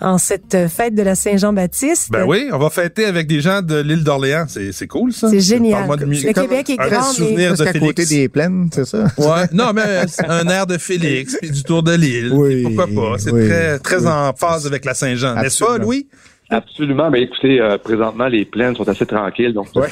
[0.00, 2.10] en cette fête de la Saint-Jean-Baptiste.
[2.10, 4.46] Ben oui, on va fêter avec des gens de l'île d'Orléans.
[4.48, 5.30] C'est cool, ça.
[5.30, 5.88] C'est génial.
[5.88, 7.02] Le Québec est grand.
[7.02, 9.06] souvenir de à côté des plaines, c'est ça?
[9.18, 9.46] Ouais.
[9.52, 9.82] non, mais
[10.28, 12.32] un air de Félix, puis du tour de l'île.
[12.64, 13.18] Pourquoi pas?
[13.18, 16.06] C'est très, très en phase avec la Saint-Jean, n'est-ce pas, Louis?
[16.50, 17.10] Absolument.
[17.10, 19.54] Mais écoutez, euh, présentement, les plaines sont assez tranquilles.
[19.54, 19.86] Donc, tout le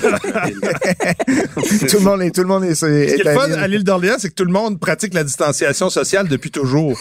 [2.05, 2.75] monde est, tout le monde est.
[2.75, 5.88] Ce qui est fun à l'île d'Orléans, c'est que tout le monde pratique la distanciation
[5.88, 6.99] sociale depuis toujours.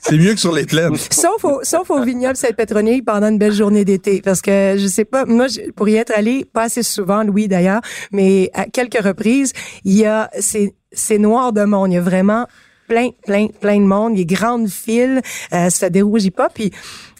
[0.00, 0.96] c'est mieux que sur les plaines.
[1.10, 4.20] Sauf au, sauf au vignoble Sainte-Pétronille pendant une belle journée d'été.
[4.22, 7.80] Parce que je sais pas, moi, pour y être allé, pas assez souvent, Louis d'ailleurs,
[8.12, 9.52] mais à quelques reprises,
[9.84, 11.92] il y a, c'est, c'est noir de monde.
[11.92, 12.46] Il y a vraiment
[12.90, 14.18] plein, plein, plein de monde.
[14.18, 15.22] Il y a grande file.
[15.52, 16.48] Euh, ça dérougit pas.
[16.52, 16.72] Puis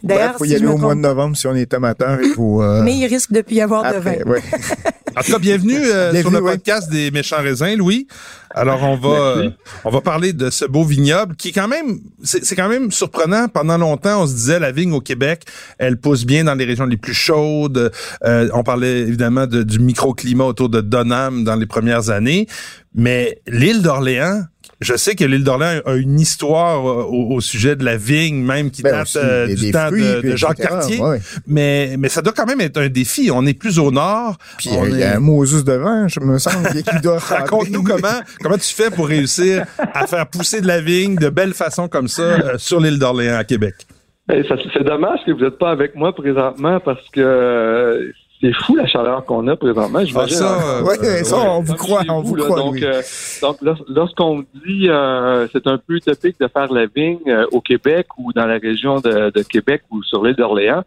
[0.03, 2.19] D'ailleurs, il faut y aller au mois de novembre si on est amateur.
[2.21, 4.17] Il faut, euh, Mais il risque de plus y avoir de vin.
[5.17, 8.07] En tout cas, bienvenue, euh, sur le podcast des méchants raisins, Louis.
[8.53, 9.51] Alors on va euh,
[9.85, 13.49] on va parler de ce beau vignoble qui est quand même c'est quand même surprenant.
[13.49, 15.43] Pendant longtemps, on se disait la vigne au Québec,
[15.79, 17.93] elle pousse bien dans les régions les plus chaudes.
[18.25, 22.47] Euh, on parlait évidemment du microclimat autour de Donham dans les premières années,
[22.95, 24.45] mais l'île d'Orléans
[24.81, 28.71] je sais que l'île d'Orléans a une histoire euh, au, sujet de la vigne, même
[28.71, 30.99] qui ben date euh, du temps de, Jacques Cartier.
[31.47, 33.31] Mais, mais ça doit quand même être un défi.
[33.33, 34.39] On est plus au nord.
[34.59, 36.39] Puis il y a un Moses devant, je me
[36.83, 41.17] qui doit Raconte-nous comment, comment tu fais pour réussir à faire pousser de la vigne
[41.17, 43.75] de belle façon comme ça euh, sur l'île d'Orléans à Québec?
[44.27, 48.87] Ben, c'est dommage que vous n'êtes pas avec moi présentement parce que c'est fou la
[48.87, 50.05] chaleur qu'on a présentement.
[50.05, 52.57] Je ah, ça, euh, ça, on vous croit, on vous croit.
[52.57, 53.03] Donc, euh,
[53.43, 58.07] donc lorsqu'on dit euh, c'est un peu utopique de faire la vigne euh, au Québec
[58.17, 60.85] ou dans la région de, de Québec ou sur l'île d'Orléans,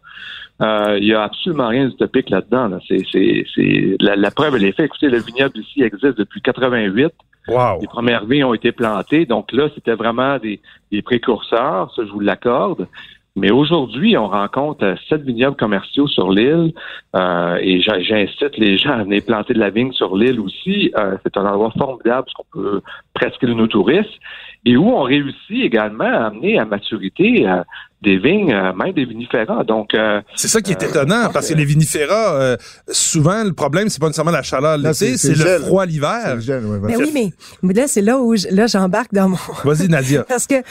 [0.60, 2.68] il y a absolument rien d'utopique là-dedans.
[2.68, 2.78] Là.
[2.88, 4.86] C'est, c'est, c'est la, la, preuve elle est faite.
[4.86, 7.12] Écoutez, le vignoble ici existe depuis 88.
[7.46, 7.80] Wow.
[7.80, 12.10] Les premières vignes ont été plantées, donc là c'était vraiment des, des précurseurs, ça je
[12.10, 12.88] vous l'accorde.
[13.36, 16.72] Mais aujourd'hui, on rencontre sept vignobles commerciaux sur l'île
[17.16, 20.92] euh, et j'incite les gens à venir planter de la vigne sur l'île aussi.
[20.96, 22.80] Euh, c'est un endroit formidable parce qu'on peut
[23.12, 24.20] presque nos touristes
[24.66, 27.62] et où on réussit également à amener à maturité euh,
[28.02, 29.62] des vignes, euh, même des vinifera.
[29.64, 32.56] Donc euh, c'est ça qui est étonnant parce que les vinifera,
[32.88, 36.38] souvent le problème c'est pas nécessairement la chaleur l'été, c'est le froid l'hiver.
[36.82, 39.36] mais oui, mais là c'est là où là j'embarque dans mon.
[39.64, 40.24] Vas-y Nadia.
[40.28, 40.62] parce que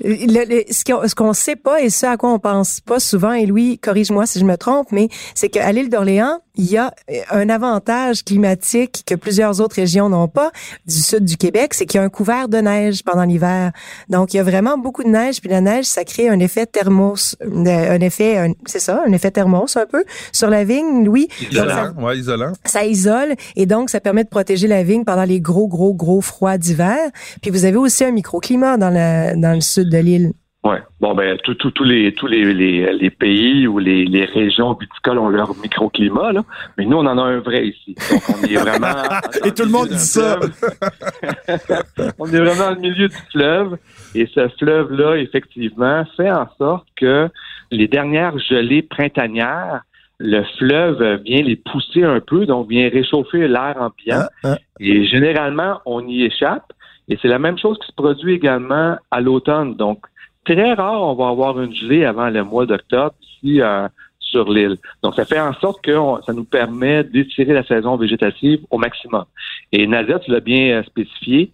[0.00, 4.26] ce qu'on sait pas et ce à quoi on pense pas souvent et Louis corrige-moi
[4.26, 6.94] si je me trompe, mais c'est qu'à l'île d'Orléans il y a
[7.30, 10.50] un avantage climatique que plusieurs autres régions n'ont pas
[10.86, 13.72] du sud du Québec, c'est qu'il y a un couvert de neige pendant l'hiver.
[14.08, 16.66] Donc, il y a vraiment beaucoup de neige, puis la neige, ça crée un effet
[16.66, 21.28] thermos, un effet, c'est ça, un effet thermos un peu sur la vigne, oui.
[21.50, 22.52] Isolant, ça, isolant.
[22.64, 26.20] Ça isole, et donc ça permet de protéger la vigne pendant les gros, gros, gros
[26.20, 26.98] froids d'hiver.
[27.40, 30.32] Puis vous avez aussi un microclimat dans, la, dans le sud de l'île.
[30.64, 30.76] Oui.
[31.00, 35.56] Bon, ben, tous les, tous les, les, pays ou les, les, régions viticoles ont leur
[35.56, 36.42] microclimat, là.
[36.78, 37.96] Mais nous, on en a un vrai ici.
[38.08, 39.02] Donc, on est vraiment.
[39.44, 40.38] et tout le monde dit ça.
[42.18, 43.76] on est vraiment au milieu du fleuve.
[44.14, 47.28] Et ce fleuve-là, effectivement, fait en sorte que
[47.72, 49.82] les dernières gelées printanières,
[50.20, 54.28] le fleuve vient les pousser un peu, donc vient réchauffer l'air ambiant.
[54.44, 54.58] Ah, ah.
[54.78, 56.72] Et généralement, on y échappe.
[57.08, 59.74] Et c'est la même chose qui se produit également à l'automne.
[59.74, 60.06] Donc,
[60.44, 64.76] très rare, on va avoir une gelée avant le mois d'octobre ici euh, sur l'île.
[65.02, 65.94] Donc, ça fait en sorte que
[66.26, 69.24] ça nous permet d'étirer la saison végétative au maximum.
[69.72, 71.52] Et Nadia, tu l'as bien euh, spécifié,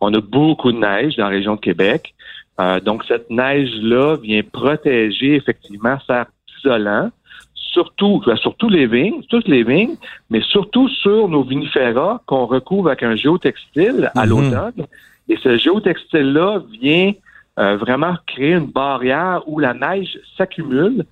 [0.00, 2.14] on a beaucoup de neige dans la région de Québec.
[2.60, 6.26] Euh, donc, cette neige-là vient protéger effectivement, faire
[6.58, 7.10] isolant,
[7.54, 9.96] surtout, ben, surtout les vignes, toutes les vignes,
[10.30, 14.28] mais surtout sur nos vinifera qu'on recouvre avec un géotextile à mm-hmm.
[14.28, 14.86] l'automne.
[15.28, 17.12] Et ce géotextile-là vient
[17.58, 21.04] euh, vraiment créer une barrière où la neige s'accumule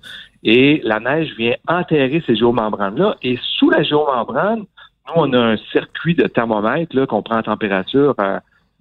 [0.43, 3.15] et la neige vient enterrer ces géomembranes-là.
[3.23, 8.15] Et sous la géomembrane, nous, on a un circuit de thermomètre qu'on prend en température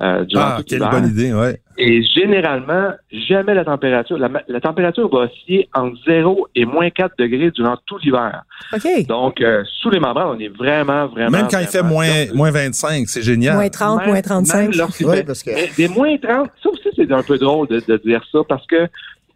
[0.03, 1.61] euh, ah, quelle bonne idée, ouais.
[1.79, 2.91] Et généralement,
[3.29, 4.19] jamais la température.
[4.19, 8.43] La, température va osciller entre 0 et moins 4 degrés durant tout l'hiver.
[8.73, 9.07] OK.
[9.07, 11.31] Donc, euh, sous les membranes, on est vraiment, vraiment.
[11.31, 13.55] Même quand il fait moins, moins 25, c'est génial.
[13.55, 14.71] Moins 30, moins 35.
[15.01, 15.77] Oui, parce que...
[15.77, 18.89] des moins 30, ça aussi, c'est un peu drôle de, de dire ça parce que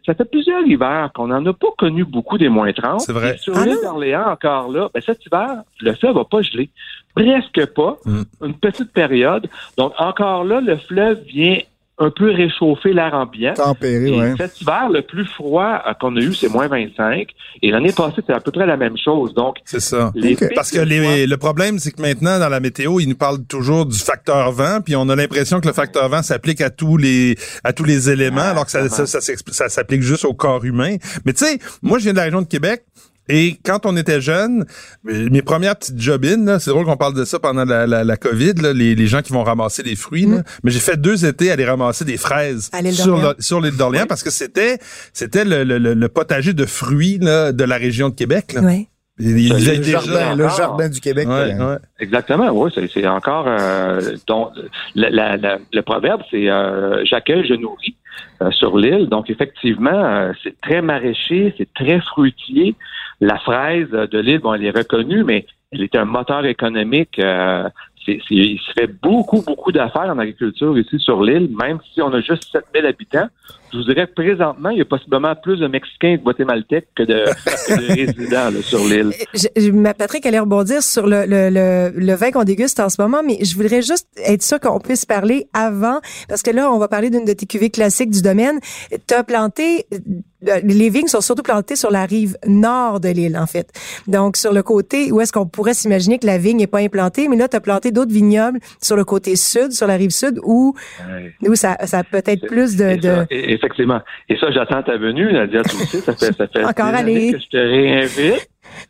[0.09, 3.01] ça fait plusieurs hivers qu'on n'en a pas connu beaucoup des moins 30.
[3.01, 3.37] C'est vrai.
[3.37, 6.71] sur l'île ah d'Orléans, encore là, ben cet hiver, le fleuve va pas geler.
[7.13, 7.97] Presque pas.
[8.05, 8.21] Mm.
[8.43, 9.47] Une petite période.
[9.77, 11.59] Donc, encore là, le fleuve vient
[11.99, 13.53] un peu réchauffer l'air ambiant.
[13.53, 14.35] Tempéré, oui.
[14.37, 17.27] Cet hiver, le plus froid euh, qu'on a eu, c'est moins 25.
[17.61, 19.33] Et l'année passée, c'est à peu près la même chose.
[19.33, 20.11] Donc, c'est ça.
[20.55, 23.97] Parce que le problème, c'est que maintenant, dans la météo, ils nous parlent toujours du
[23.97, 27.73] facteur vent, puis on a l'impression que le facteur vent s'applique à tous les à
[27.73, 30.95] tous les éléments, alors que ça, ça, ça s'applique juste au corps humain.
[31.25, 32.83] Mais tu sais, moi, je viens de la région de Québec.
[33.29, 34.65] Et quand on était jeune,
[35.03, 38.53] mes premières petites jobines, c'est drôle qu'on parle de ça pendant la, la, la COVID,
[38.55, 40.25] là, les, les, gens qui vont ramasser les fruits.
[40.25, 40.43] Là, mm.
[40.63, 42.71] mais j'ai fait deux étés à aller ramasser des fraises
[43.39, 44.79] sur l'île d'Orléans parce que c'était
[45.13, 48.53] c'était le, le, le, potager de fruits là, de la région de Québec.
[48.53, 48.61] Là.
[48.63, 48.87] Oui.
[49.19, 51.27] Il, le, jardin, le jardin du Québec.
[51.27, 51.77] Ouais, ouais.
[51.99, 54.51] Exactement, oui, c'est encore euh, donc
[54.95, 57.95] la, la, le proverbe, c'est euh, j'accueille, je nourris
[58.41, 59.07] euh, sur l'île.
[59.07, 62.75] Donc effectivement, euh, c'est très maraîcher, c'est très fruitier.
[63.21, 67.19] La fraise de l'île, bon, elle est reconnue, mais elle est un moteur économique.
[67.19, 67.69] Euh,
[68.07, 72.21] il se fait beaucoup, beaucoup d'affaires en agriculture ici sur l'île, même si on a
[72.21, 73.27] juste 7000 habitants.
[73.71, 77.03] Je vous dirais présentement, il y a possiblement plus de Mexicains et de Guatémaltèques que
[77.03, 77.23] de,
[77.93, 79.11] résidents sur l'île.
[79.57, 83.21] Euh, Patrick allait rebondir sur le, le, le, le vin qu'on déguste en ce moment,
[83.25, 86.87] mais je voudrais juste être sûr qu'on puisse parler avant, parce que là, on va
[86.87, 88.59] parler d'une de tes cuvées classiques du domaine.
[89.07, 89.85] Tu as planté
[90.47, 93.69] euh, les vignes sont surtout plantées sur la rive nord de l'île, en fait.
[94.07, 97.27] Donc, sur le côté où est-ce qu'on pourrait s'imaginer que la vigne n'est pas implantée,
[97.27, 100.39] mais là, tu as planté d'autres vignobles sur le côté sud, sur la rive sud,
[100.43, 100.73] où,
[101.41, 102.95] où ça, ça peut être plus de...
[102.95, 103.25] de...
[103.59, 104.01] effectivement.
[104.29, 107.33] Et ça, j'attends ta venue, Nadia, tu sais, ça fait, ça fait Encore aller.
[107.33, 108.49] que je te réinvite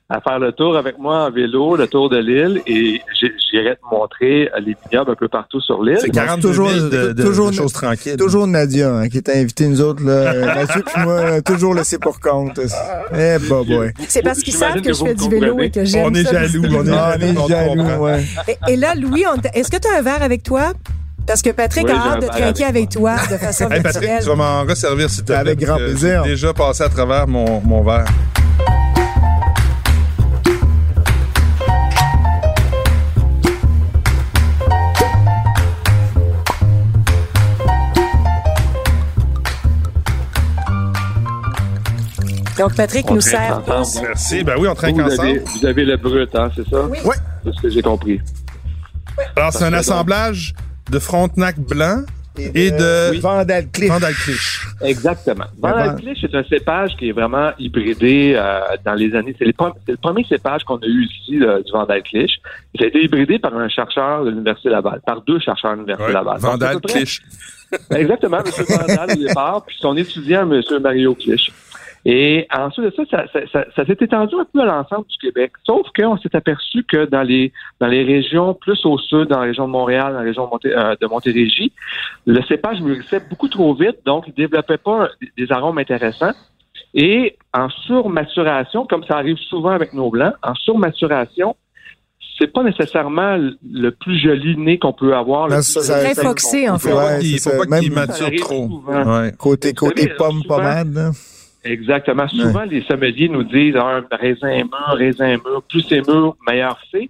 [0.09, 3.01] à faire le tour avec moi en vélo, le tour de l'île, et
[3.51, 5.99] j'irai te montrer les vignobles un peu partout sur l'île.
[5.99, 8.17] C'est 40 toujours, de, de, toujours, choses tranquilles.
[8.17, 10.33] Toujours Nadia hein, qui t'a invité nous autres, là.
[10.55, 12.59] Mathieu puis moi, toujours laissé pour compte.
[13.13, 13.91] Eh, bah, boy.
[14.07, 16.63] C'est parce qu'ils savent que, je fais du vélo et que j'aime On est jaloux,
[16.71, 18.23] on est, ah, jaloux, ouais.
[18.67, 20.73] Et, là, Louis, est-ce que tu as un verre avec toi?
[21.29, 24.35] Parce que Patrick a hâte de trinquer avec toi de façon hey, Patrick, tu vas
[24.35, 26.23] m'en resservir si tu Avec grand plaisir.
[26.23, 28.05] J'ai déjà passé à travers mon, mon verre.
[42.57, 43.61] Donc, Patrick nous sert.
[44.01, 44.43] Merci.
[44.43, 45.43] Ben oui, on trinque ensemble.
[45.45, 46.87] vous avez le brut, hein, c'est ça?
[46.87, 46.97] Oui.
[47.43, 48.19] C'est ce que j'ai compris.
[49.35, 50.55] Alors, c'est un assemblage
[50.91, 52.03] de Frontenac blanc
[52.37, 53.19] et de, oui.
[53.19, 53.67] Vandal
[54.81, 55.45] Exactement.
[55.57, 59.35] Vandal c'est un cépage qui est vraiment hybridé euh, dans les années.
[59.37, 62.39] C'est le, premier cépage qu'on a eu ici du Vandal Clich.
[62.75, 66.13] Il a été hybridé par un chercheur de l'Université Laval, par deux chercheurs de l'Université
[66.13, 66.39] Laval.
[66.39, 67.21] Vandal Clich.
[67.91, 68.65] Exactement, M.
[68.67, 70.61] Vandal au départ, puis son étudiant, M.
[70.81, 71.51] Mario Clich.
[72.05, 75.51] Et ensuite de ça, ça, s'est étendu un peu à l'ensemble du Québec.
[75.65, 79.47] Sauf qu'on s'est aperçu que dans les dans les régions plus au sud, dans la
[79.47, 81.73] région de Montréal, dans la région de, euh, Montérégie,
[82.25, 86.33] le cépage mûrissait beaucoup trop vite, donc il développait pas des arômes intéressants.
[86.93, 91.55] Et en surmaturation, comme ça arrive souvent avec nos blancs, en surmaturation,
[92.39, 95.51] c'est pas nécessairement le plus joli nez qu'on peut avoir.
[95.61, 96.91] C'est très foxé, en fait.
[97.21, 98.81] il faut pas qu'il mature trop.
[99.37, 101.11] Côté, côté pomme pommade.
[101.69, 102.27] Exactement.
[102.27, 106.79] Souvent, les sommeliers nous disent un ah, raisin mûr, raisin mûr, plus c'est mûr, meilleur
[106.91, 107.09] c'est.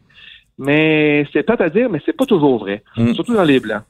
[0.57, 2.83] Mais c'est pas à dire, mais c'est pas toujours vrai.
[2.97, 3.13] Mm.
[3.13, 3.83] Surtout dans les blancs.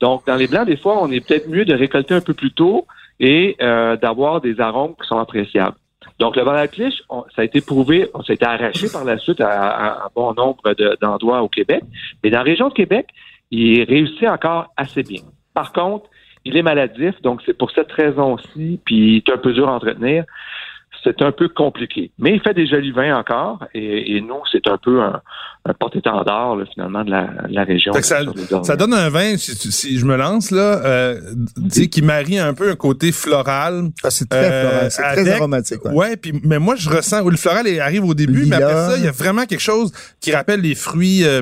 [0.00, 2.52] Donc, dans les blancs, des fois, on est peut-être mieux de récolter un peu plus
[2.52, 2.86] tôt
[3.20, 5.76] et euh, d'avoir des arômes qui sont appréciables.
[6.18, 7.02] Donc, le Valacliche,
[7.34, 10.62] ça a été prouvé, ça a été arraché par la suite à, un bon nombre
[11.00, 11.82] d'endroits au Québec.
[12.22, 13.08] Mais dans la région de Québec,
[13.50, 15.22] il réussit encore assez bien.
[15.52, 16.08] Par contre,
[16.44, 19.74] il est maladif, donc c'est pour cette raison-ci, puis il est un peu dur à
[19.74, 20.24] entretenir.
[21.04, 22.10] C'est un peu compliqué.
[22.18, 25.20] Mais il fait des jolis vins encore, et, et nous, c'est un peu un,
[25.66, 27.94] un porte-étendard finalement de la, la région.
[27.94, 28.20] Ça,
[28.62, 31.20] ça, donne un vin, si, si je me lance là, euh,
[31.90, 33.88] qui marie un peu un côté floral.
[34.02, 35.84] Ah, c'est très euh, floral, c'est très aromatique.
[35.86, 38.74] Ouais, ouais puis mais moi je ressens où le floral arrive au début, mais après
[38.74, 39.90] ça il y a vraiment quelque chose
[40.20, 41.24] qui rappelle les fruits.
[41.24, 41.40] Euh,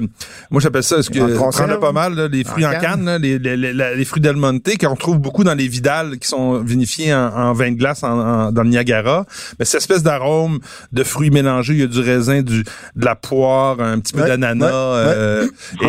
[0.53, 3.05] moi j'appelle ça, ce que on en a pas mal, là, les fruits en, canne,
[3.05, 6.29] là, les, les, les, les, fruits Del Monte qu'on trouve beaucoup dans les vidales qui
[6.29, 9.27] sont vinifiés en, en vin de glace en, dans le Niagara.
[9.59, 10.61] Mais cette espèce d'arôme
[10.93, 12.63] de fruits mélangés, il y a du raisin, du
[12.97, 14.71] de la poire, un petit peu d'ananas.
[14.73, 15.49] Euh,
[15.81, 15.87] ah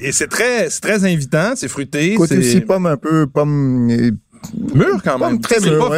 [0.00, 2.14] et, c'est très, très invitant, c'est fruité.
[2.14, 3.90] Côté aussi pomme un peu, pomme...
[4.74, 5.38] Mûr quand même.
[5.40, 5.92] très mûr.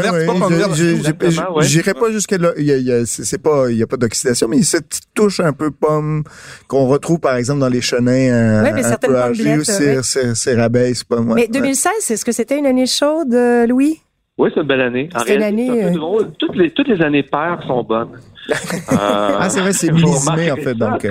[1.60, 2.52] J'irai pas jusqu'à là.
[2.56, 4.88] Il y a, c'est pas, il y a pas d'oxydation, mais il y a cette
[4.88, 6.24] petite touche un peu pomme
[6.66, 8.64] qu'on retrouve par exemple dans les chenins.
[8.64, 10.02] Oui, mais un peu âgés c'est,
[10.34, 11.36] c'est rabaisse, c'est pas moi.
[11.36, 14.00] Mais 2016, est-ce que c'était une année chaude, euh, Louis?
[14.38, 15.08] Oui, c'est une belle année.
[15.26, 15.84] C'est une année.
[15.84, 18.18] Euh, toutes les, toutes les années paires sont bonnes.
[18.88, 21.06] ah, c'est vrai, c'est millésimé, en fait, donc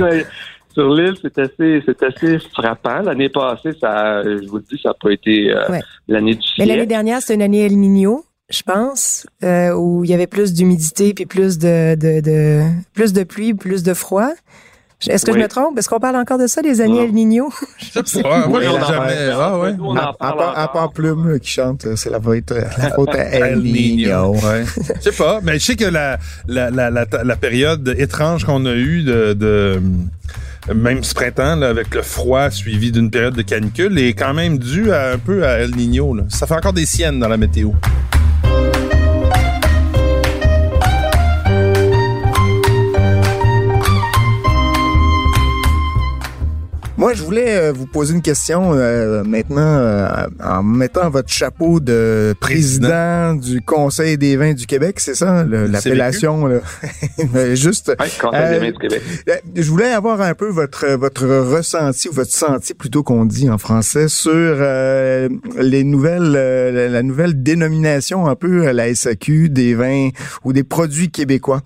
[0.73, 3.01] sur l'île, c'est assez, c'est assez frappant.
[3.01, 6.59] L'année passée, ça, je vous le dis, ça n'a pas été euh, l'année du siècle.
[6.59, 10.27] Mais l'année dernière, c'était une année El Niño, je pense, euh, où il y avait
[10.27, 14.31] plus d'humidité puis plus de, de, de, plus de pluie, plus de froid.
[15.07, 15.77] Est-ce que je me trompe?
[15.77, 17.49] Est-ce qu'on parle encore de ça, les années El Niño?
[17.79, 18.47] Je sais pas.
[18.47, 19.29] Moi, on jamais.
[19.33, 19.75] Ah, ouais.
[20.19, 24.35] À, part Plume qui chante, c'est la faute, la faute à El Niño.
[24.35, 24.63] Ouais.
[24.97, 28.73] Je sais pas, mais je sais que la, la, la, la, période étrange qu'on a
[28.73, 29.81] eue de, de
[30.73, 34.59] même ce printemps, là, avec le froid suivi d'une période de canicule, est quand même
[34.59, 36.13] dû à, un peu à El Niño.
[36.13, 36.23] Là.
[36.29, 37.71] Ça fait encore des siennes dans la météo.
[47.01, 51.79] Moi, je voulais euh, vous poser une question euh, maintenant euh, en mettant votre chapeau
[51.79, 56.47] de président, du Conseil des vins du Québec, c'est ça l'appellation
[57.55, 57.91] Juste.
[57.99, 59.01] Oui, Conseil des vins du Québec.
[59.55, 63.57] Je voulais avoir un peu votre votre ressenti ou votre senti plutôt qu'on dit en
[63.57, 64.57] français sur
[65.57, 66.33] les nouvelles
[66.91, 70.09] la nouvelle dénomination un peu la SAQ des vins
[70.43, 71.61] ou des produits québécois.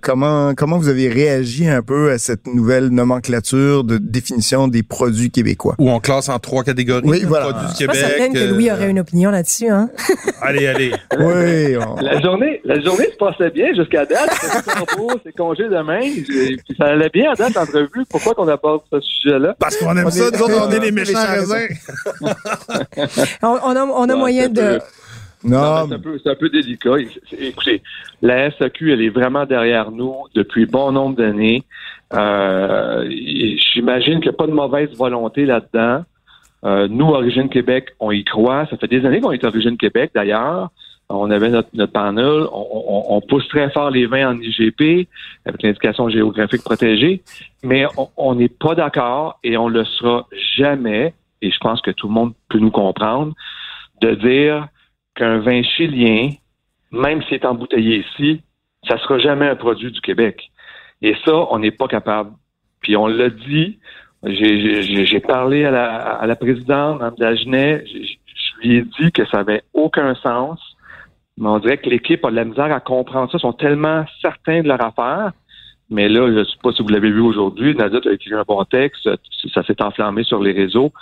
[0.00, 4.27] comment comment vous avez réagi un peu à cette nouvelle nomenclature de définition
[4.68, 5.74] des produits québécois.
[5.78, 7.02] Où on classe en trois catégories.
[7.04, 7.46] Oui, voilà.
[7.52, 7.96] Produits du Québec.
[7.96, 9.90] Je que Louis aurait une opinion là-dessus, hein.
[10.42, 10.92] allez, allez.
[11.18, 11.76] oui.
[12.00, 14.30] La journée, la journée se passait bien jusqu'à date.
[14.40, 14.48] C'est
[15.24, 16.00] c'est congé demain.
[16.00, 18.04] Puis ça allait bien à date l'entrevue.
[18.08, 19.54] Pourquoi qu'on aborde ce sujet-là?
[19.58, 21.68] Parce qu'on aime ça, nous autres, on est les méchants raisins.
[23.42, 24.78] on, a, on a moyen de...
[25.44, 26.96] Non, c'est un, peu, un peu délicat.
[27.38, 27.82] Écoutez,
[28.22, 31.62] la SAQ, elle est vraiment derrière nous depuis bon nombre d'années.
[32.14, 33.08] Euh,
[33.72, 36.04] J'imagine qu'il n'y a pas de mauvaise volonté là-dedans.
[36.64, 38.66] Euh, nous, Origine Québec, on y croit.
[38.66, 40.70] Ça fait des années qu'on est Origine Québec, d'ailleurs.
[41.10, 42.46] On avait notre, notre panel.
[42.52, 45.08] On, on, pousse très fort les vins en IGP,
[45.46, 47.22] avec l'indication géographique protégée.
[47.62, 52.08] Mais on n'est pas d'accord et on le sera jamais, et je pense que tout
[52.08, 53.32] le monde peut nous comprendre,
[54.02, 54.68] de dire
[55.14, 56.30] qu'un vin chilien,
[56.92, 58.42] même s'il est embouteillé ici,
[58.86, 60.50] ça sera jamais un produit du Québec.
[61.02, 62.32] Et ça, on n'est pas capable.
[62.80, 63.78] Puis on l'a dit,
[64.24, 69.38] j'ai parlé à la, à la présidente, Mme Dagenet, je lui ai dit que ça
[69.38, 70.60] n'avait aucun sens,
[71.36, 74.04] mais on dirait que l'équipe a de la misère à comprendre ça, ils sont tellement
[74.20, 75.32] certains de leur affaire.
[75.90, 78.44] Mais là, je ne sais pas si vous l'avez vu aujourd'hui, Nadia a écrit un
[78.46, 79.08] bon texte,
[79.54, 80.92] ça s'est enflammé sur les réseaux.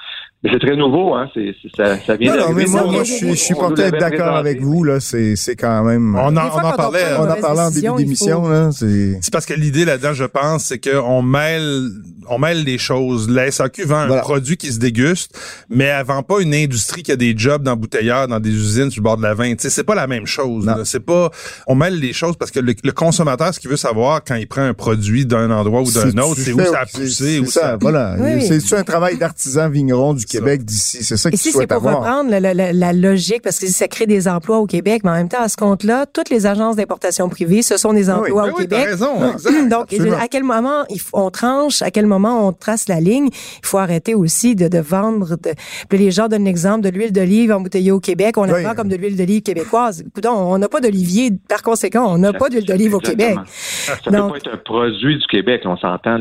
[0.43, 1.29] Mais c'est très nouveau, hein.
[1.33, 3.99] C'est, ça, ça vient non, non, mais moi, moi, je suis, je suis pas peut-être
[3.99, 5.01] d'accord avec vous, là.
[5.01, 6.15] C'est, c'est quand même.
[6.15, 8.71] On en, on en parlait, on en parlait en début d'émission, là.
[8.71, 9.19] C'est...
[9.23, 11.89] c'est parce que l'idée là-dedans, je pense, c'est qu'on mêle,
[12.29, 13.31] on mêle les choses.
[13.31, 15.39] La SAQ vend un produit qui se déguste,
[15.71, 19.01] mais elle vend pas une industrie qui a des jobs d'embouteilleur dans des usines sur
[19.01, 19.55] le bord de la vin.
[19.55, 20.71] Tu sais, c'est pas la même chose.
[20.85, 21.31] C'est pas,
[21.67, 24.63] on mêle les choses parce que le, consommateur, ce qu'il veut savoir quand il prend
[24.63, 27.41] un produit d'un endroit ou d'un autre, c'est où ça a poussé.
[27.43, 28.17] C'est ça, voilà.
[28.41, 31.03] C'est un travail d'artisan vigneron du Québec d'ici.
[31.03, 34.29] C'est ça qui c'est pour reprendre la, la, la, logique, parce que ça crée des
[34.29, 37.63] emplois au Québec, mais en même temps, à ce compte-là, toutes les agences d'importation privée,
[37.63, 38.51] ce sont des emplois oui.
[38.51, 38.87] au oui, Québec.
[38.91, 43.67] Raison, Donc, à quel moment on tranche, à quel moment on trace la ligne, il
[43.67, 45.37] faut arrêter aussi de, de vendre.
[45.37, 45.97] De...
[45.97, 48.39] les gens donnent l'exemple de l'huile d'olive embouteillée au Québec.
[48.39, 50.05] On la vend comme de l'huile d'olive québécoise.
[50.07, 51.31] Écoute, on n'a pas d'olivier.
[51.49, 53.37] Par conséquent, on n'a pas d'huile d'olive au Québec.
[53.47, 56.19] Ça ne peut pas être un produit du Québec, on s'entend.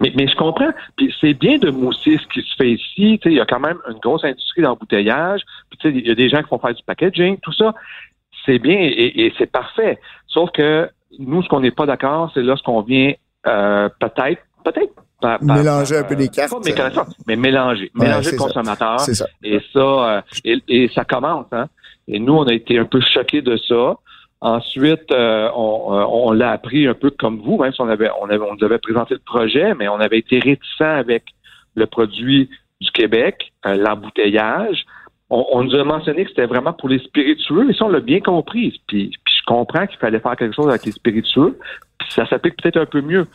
[0.00, 0.70] Mais, mais je comprends.
[0.96, 3.13] Puis c'est bien de mousser ce qui se fait ici.
[3.24, 5.42] Il y a quand même une grosse industrie d'embouteillage.
[5.70, 7.74] Puis il y a des gens qui font faire du packaging, tout ça.
[8.46, 9.98] C'est bien et, c'est parfait.
[10.26, 13.12] Sauf que nous, ce qu'on n'est pas d'accord, c'est lorsqu'on vient
[13.46, 14.92] euh, peut-être, peut-être
[15.40, 16.54] mélanger un peu les cartes.
[17.26, 18.96] mais mélanger, mélanger le consommateur.
[19.42, 21.46] Et ça, euh, et, ça commence.
[21.52, 21.66] Hein?
[22.08, 23.96] Et nous, on a été un peu choqués de ça.
[24.40, 28.26] Ensuite, euh, on, on l'a appris un peu comme vous, même si on avait, on
[28.26, 31.24] avait, on nous avait présenté le projet, mais on avait été réticent avec
[31.74, 32.50] le produit
[32.84, 34.84] du Québec, euh, l'embouteillage.
[35.30, 38.20] On, nous a mentionné que c'était vraiment pour les spiritueux, et ça, on l'a bien
[38.20, 38.80] compris.
[38.86, 41.58] Puis, je comprends qu'il fallait faire quelque chose avec les spiritueux,
[41.98, 43.26] puis ça s'applique peut-être un peu mieux.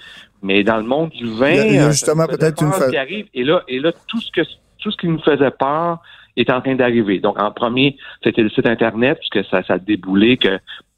[0.41, 3.43] Mais dans le monde du vin, il y a, justement peut-être une qui arrive, et
[3.43, 4.41] là, et là, tout ce que
[4.79, 5.97] tout ce qui nous faisait peur
[6.37, 7.19] est en train d'arriver.
[7.19, 10.57] Donc, en premier, c'était le site Internet, puisque ça, ça a déboulé que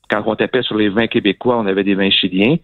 [0.09, 2.57] quand on tapait sur les vins québécois, on avait des vins chiliens.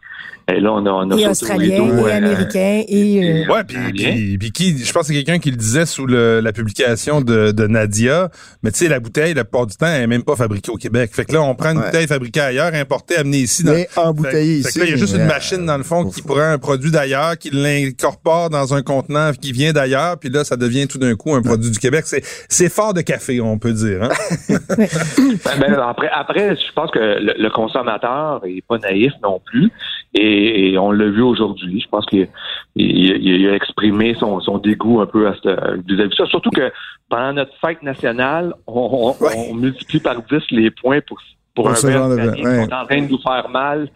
[0.50, 3.44] Et là, on a, on a et australiens, et euh, américains, et...
[3.46, 6.40] Euh, ouais, puis, puis, qui, je pense que c'est quelqu'un qui le disait sous le,
[6.40, 8.30] la publication de, de Nadia,
[8.64, 10.78] mais tu sais, la bouteille, la plupart du temps, elle est même pas fabriquée au
[10.78, 11.12] Québec.
[11.14, 13.66] Fait que là, on prend une bouteille fabriquée ailleurs, importée, amenée ici.
[13.66, 13.74] Dans...
[13.74, 14.72] Mais embouteillée ici.
[14.72, 16.58] Fait que là, il y a juste une machine, dans le fond, qui prend un
[16.58, 20.98] produit d'ailleurs, qui l'incorpore dans un contenant qui vient d'ailleurs, puis là, ça devient tout
[20.98, 22.06] d'un coup un produit du Québec.
[22.08, 24.04] C'est, c'est fort de café, on peut dire.
[24.04, 24.10] Hein?
[24.78, 29.72] Ben, ben, après, après, je pense que le, le consommateur est pas naïf non plus.
[30.20, 31.80] Et, on l'a vu aujourd'hui.
[31.82, 32.28] Je pense qu'il
[32.76, 35.32] il, a exprimé son, son, dégoût un peu à
[35.88, 36.26] vis-à-vis ça.
[36.26, 36.72] Surtout que
[37.10, 41.20] pendant notre fête nationale, on, on multiplie par 10 les points pour
[41.58, 42.16] pour, un genre de...
[42.16, 42.72] ouais.
[42.72, 43.90] en train de nous faire mal.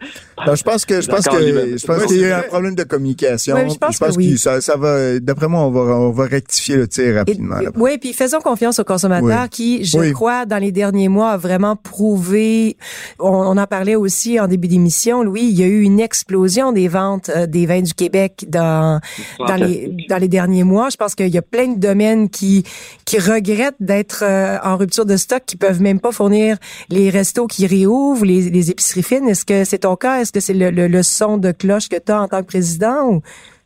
[0.44, 2.82] Ben, je pense que je pense que je pense qu'il y a un problème de
[2.82, 3.56] communication.
[3.56, 5.20] je pense, que, ça, ça, va.
[5.20, 7.58] D'après moi, on va on va rectifier le tir rapidement.
[7.76, 11.76] oui, puis faisons confiance aux consommateurs qui, je crois, dans les derniers mois, a vraiment
[11.76, 12.76] prouvé.
[13.20, 15.42] On, en parlait aussi en début d'émission, Louis.
[15.42, 19.00] Il y a eu une explosion des ventes euh, des vins du Québec dans
[19.38, 20.88] dans les dans les derniers mois.
[20.90, 22.64] Je pense qu'il y a plein de domaines qui
[23.04, 26.56] qui regrettent d'être euh, en rupture de stock, qui peuvent même pas fournir
[26.88, 29.28] les restos qui réouvrent, les, les épiceries fines?
[29.28, 30.20] Est-ce que c'est ton cas?
[30.20, 33.10] Est-ce que c'est le, son de cloche que tu as en tant que président?
[33.10, 33.20] Ou?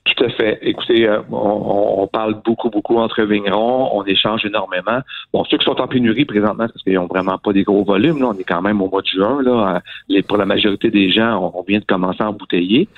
[0.04, 0.58] Tout à fait.
[0.62, 5.00] Écoutez, euh, on, parle beaucoup, beaucoup entre vignerons, on échange énormément.
[5.32, 8.20] Bon, ceux qui sont en pénurie présentement, parce qu'ils n'ont vraiment pas des gros volumes,
[8.20, 9.40] là, on est quand même au mois de juin.
[9.42, 12.88] Là, les, pour la majorité des gens, on, vient de commencer à embouteiller.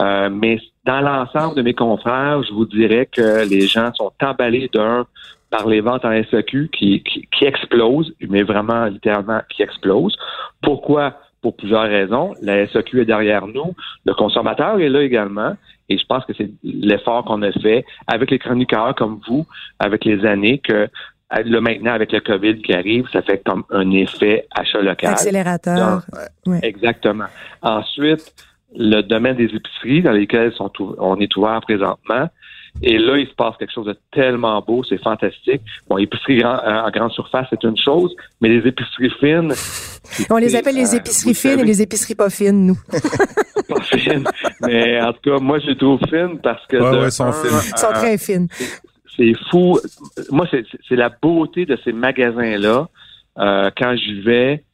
[0.00, 4.70] Euh, mais dans l'ensemble de mes confrères, je vous dirais que les gens sont emballés
[4.72, 5.06] d'un
[5.52, 10.16] par les ventes en SAQ qui, qui, qui explosent, mais vraiment littéralement qui explosent.
[10.62, 11.18] Pourquoi?
[11.42, 12.32] Pour plusieurs raisons.
[12.40, 13.74] La SAQ est derrière nous.
[14.06, 15.54] Le consommateur est là également.
[15.88, 19.46] Et je pense que c'est l'effort qu'on a fait avec les chroniqueurs comme vous,
[19.78, 20.88] avec les années, que
[21.44, 25.12] le maintenant avec le COVID qui arrive, ça fait comme un effet achat local.
[25.12, 26.02] Accélérateur.
[26.62, 27.26] Exactement.
[27.60, 28.32] Ensuite,
[28.74, 32.28] le domaine des épiceries dans lesquelles sont, on est ouvert présentement.
[32.80, 35.60] Et là, il se passe quelque chose de tellement beau, c'est fantastique.
[35.88, 39.52] Bon, épicerie en grande surface, c'est une chose, mais les épiceries fines.
[40.30, 42.78] On les appelle les euh, épiceries fines et les épiceries pas fines, nous.
[43.68, 44.24] pas fines.
[44.62, 46.76] Mais en tout cas, moi, je les trouve fines parce que.
[46.76, 47.50] Ouais, ouais, sont fines.
[47.72, 48.48] Ils sont très fines.
[49.16, 49.78] C'est fou.
[50.30, 52.88] Moi, c'est la beauté de ces magasins-là.
[53.38, 54.64] Euh, quand j'y vais,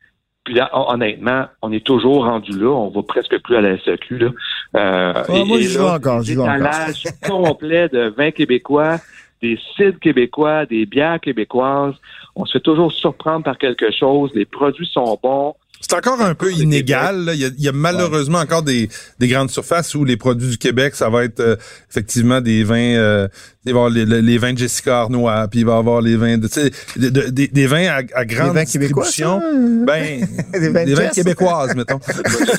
[0.48, 2.70] puis là, honnêtement, on est toujours rendu là.
[2.70, 4.16] On va presque plus à la SAQ.
[4.16, 4.30] Là.
[4.76, 6.22] Euh, moi, je vais encore.
[6.22, 6.32] Je
[7.28, 8.96] complet de vins québécois,
[9.42, 11.96] des cidres québécois, des bières québécoises.
[12.34, 14.30] On se fait toujours surprendre par quelque chose.
[14.34, 15.54] Les produits sont bons.
[15.82, 17.30] C'est encore un peu inégal.
[17.34, 18.88] Il, y a, malheureusement encore des,
[19.18, 21.56] des grandes surfaces où les produits du Québec, ça va être euh,
[21.90, 23.28] effectivement des vins, euh,
[23.68, 26.16] il va y avoir les, vins de Jessica Arnois, puis il va y avoir les
[26.16, 26.48] vins de,
[26.96, 29.40] des, des vins à, à grande des vins distribution.
[29.86, 32.00] Ben, des vins, des vins québécoises, mettons.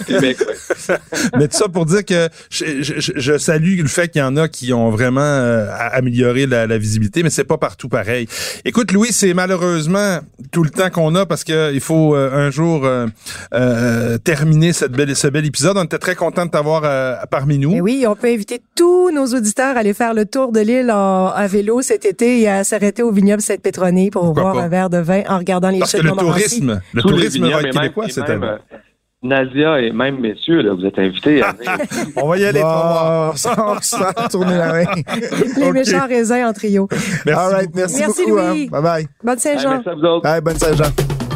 [1.37, 4.37] Mais tout ça pour dire que je, je, je salue le fait qu'il y en
[4.37, 8.27] a qui ont vraiment euh, amélioré la, la, visibilité, mais c'est pas partout pareil.
[8.65, 10.19] Écoute, Louis, c'est malheureusement
[10.51, 12.87] tout le temps qu'on a parce que il faut un jour
[13.53, 15.77] euh, terminer cette belle, ce bel épisode.
[15.77, 17.73] On était très content de t'avoir euh, parmi nous.
[17.73, 20.91] Et oui, on peut inviter tous nos auditeurs à aller faire le tour de l'île
[20.99, 24.97] à vélo cet été et à s'arrêter au vignoble Sainte-Pétronie pour boire un verre de
[24.97, 28.45] vin en regardant les Parce que le tourisme, le tourisme va être québécois cette année.
[28.45, 28.57] Euh,
[29.21, 31.77] Nadia et même messieurs, là, vous êtes invités à venir.
[32.15, 34.85] on va y aller bon, sans tourner la main.
[35.57, 36.87] Les méchants raisins en trio.
[37.25, 38.39] Merci, All right, merci, merci beaucoup.
[38.39, 38.65] Hein.
[38.71, 39.07] Bye bye.
[39.21, 39.81] Bonne Saint-Jean.
[40.23, 41.28] Hey, bonne Saint-Jean.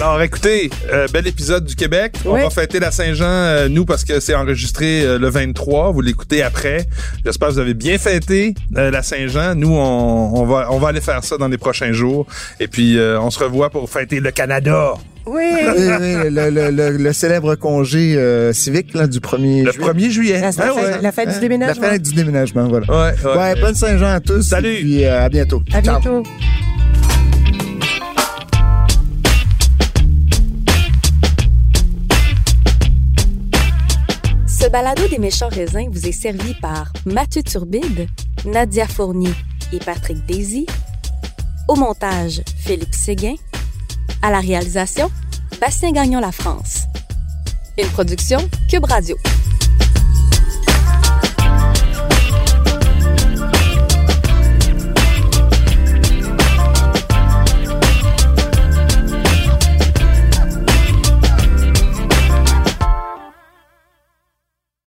[0.00, 2.14] Alors, écoutez, euh, bel épisode du Québec.
[2.24, 5.92] On va fêter la Saint-Jean, euh, nous, parce que c'est enregistré euh, le 23.
[5.92, 6.86] Vous l'écoutez après.
[7.22, 9.54] J'espère que vous avez bien fêté la Saint-Jean.
[9.54, 12.26] Nous, on, va, on va aller faire ça dans les prochains jours.
[12.60, 14.94] Et puis, on se revoit pour fêter le Canada.
[15.26, 15.44] Oui.
[15.66, 20.40] le, célèbre congé civique là, du 1er le 1er juillet.
[20.40, 21.82] La, fête, la fête du déménagement.
[21.82, 22.86] La fête du déménagement, voilà.
[22.88, 24.40] Ouais, ouais, bonne Saint-Jean à tous.
[24.40, 24.72] Salut.
[24.72, 25.62] Et puis, à bientôt.
[25.74, 26.22] À bientôt.
[34.70, 38.08] Balado des méchants raisins vous est servi par Mathieu Turbide,
[38.44, 39.32] Nadia Fournier
[39.72, 40.66] et Patrick Daisy.
[41.68, 43.34] Au montage, Philippe Séguin.
[44.22, 45.10] À la réalisation,
[45.60, 46.84] Bastien Gagnon La France.
[47.78, 49.16] Une production Cube Radio.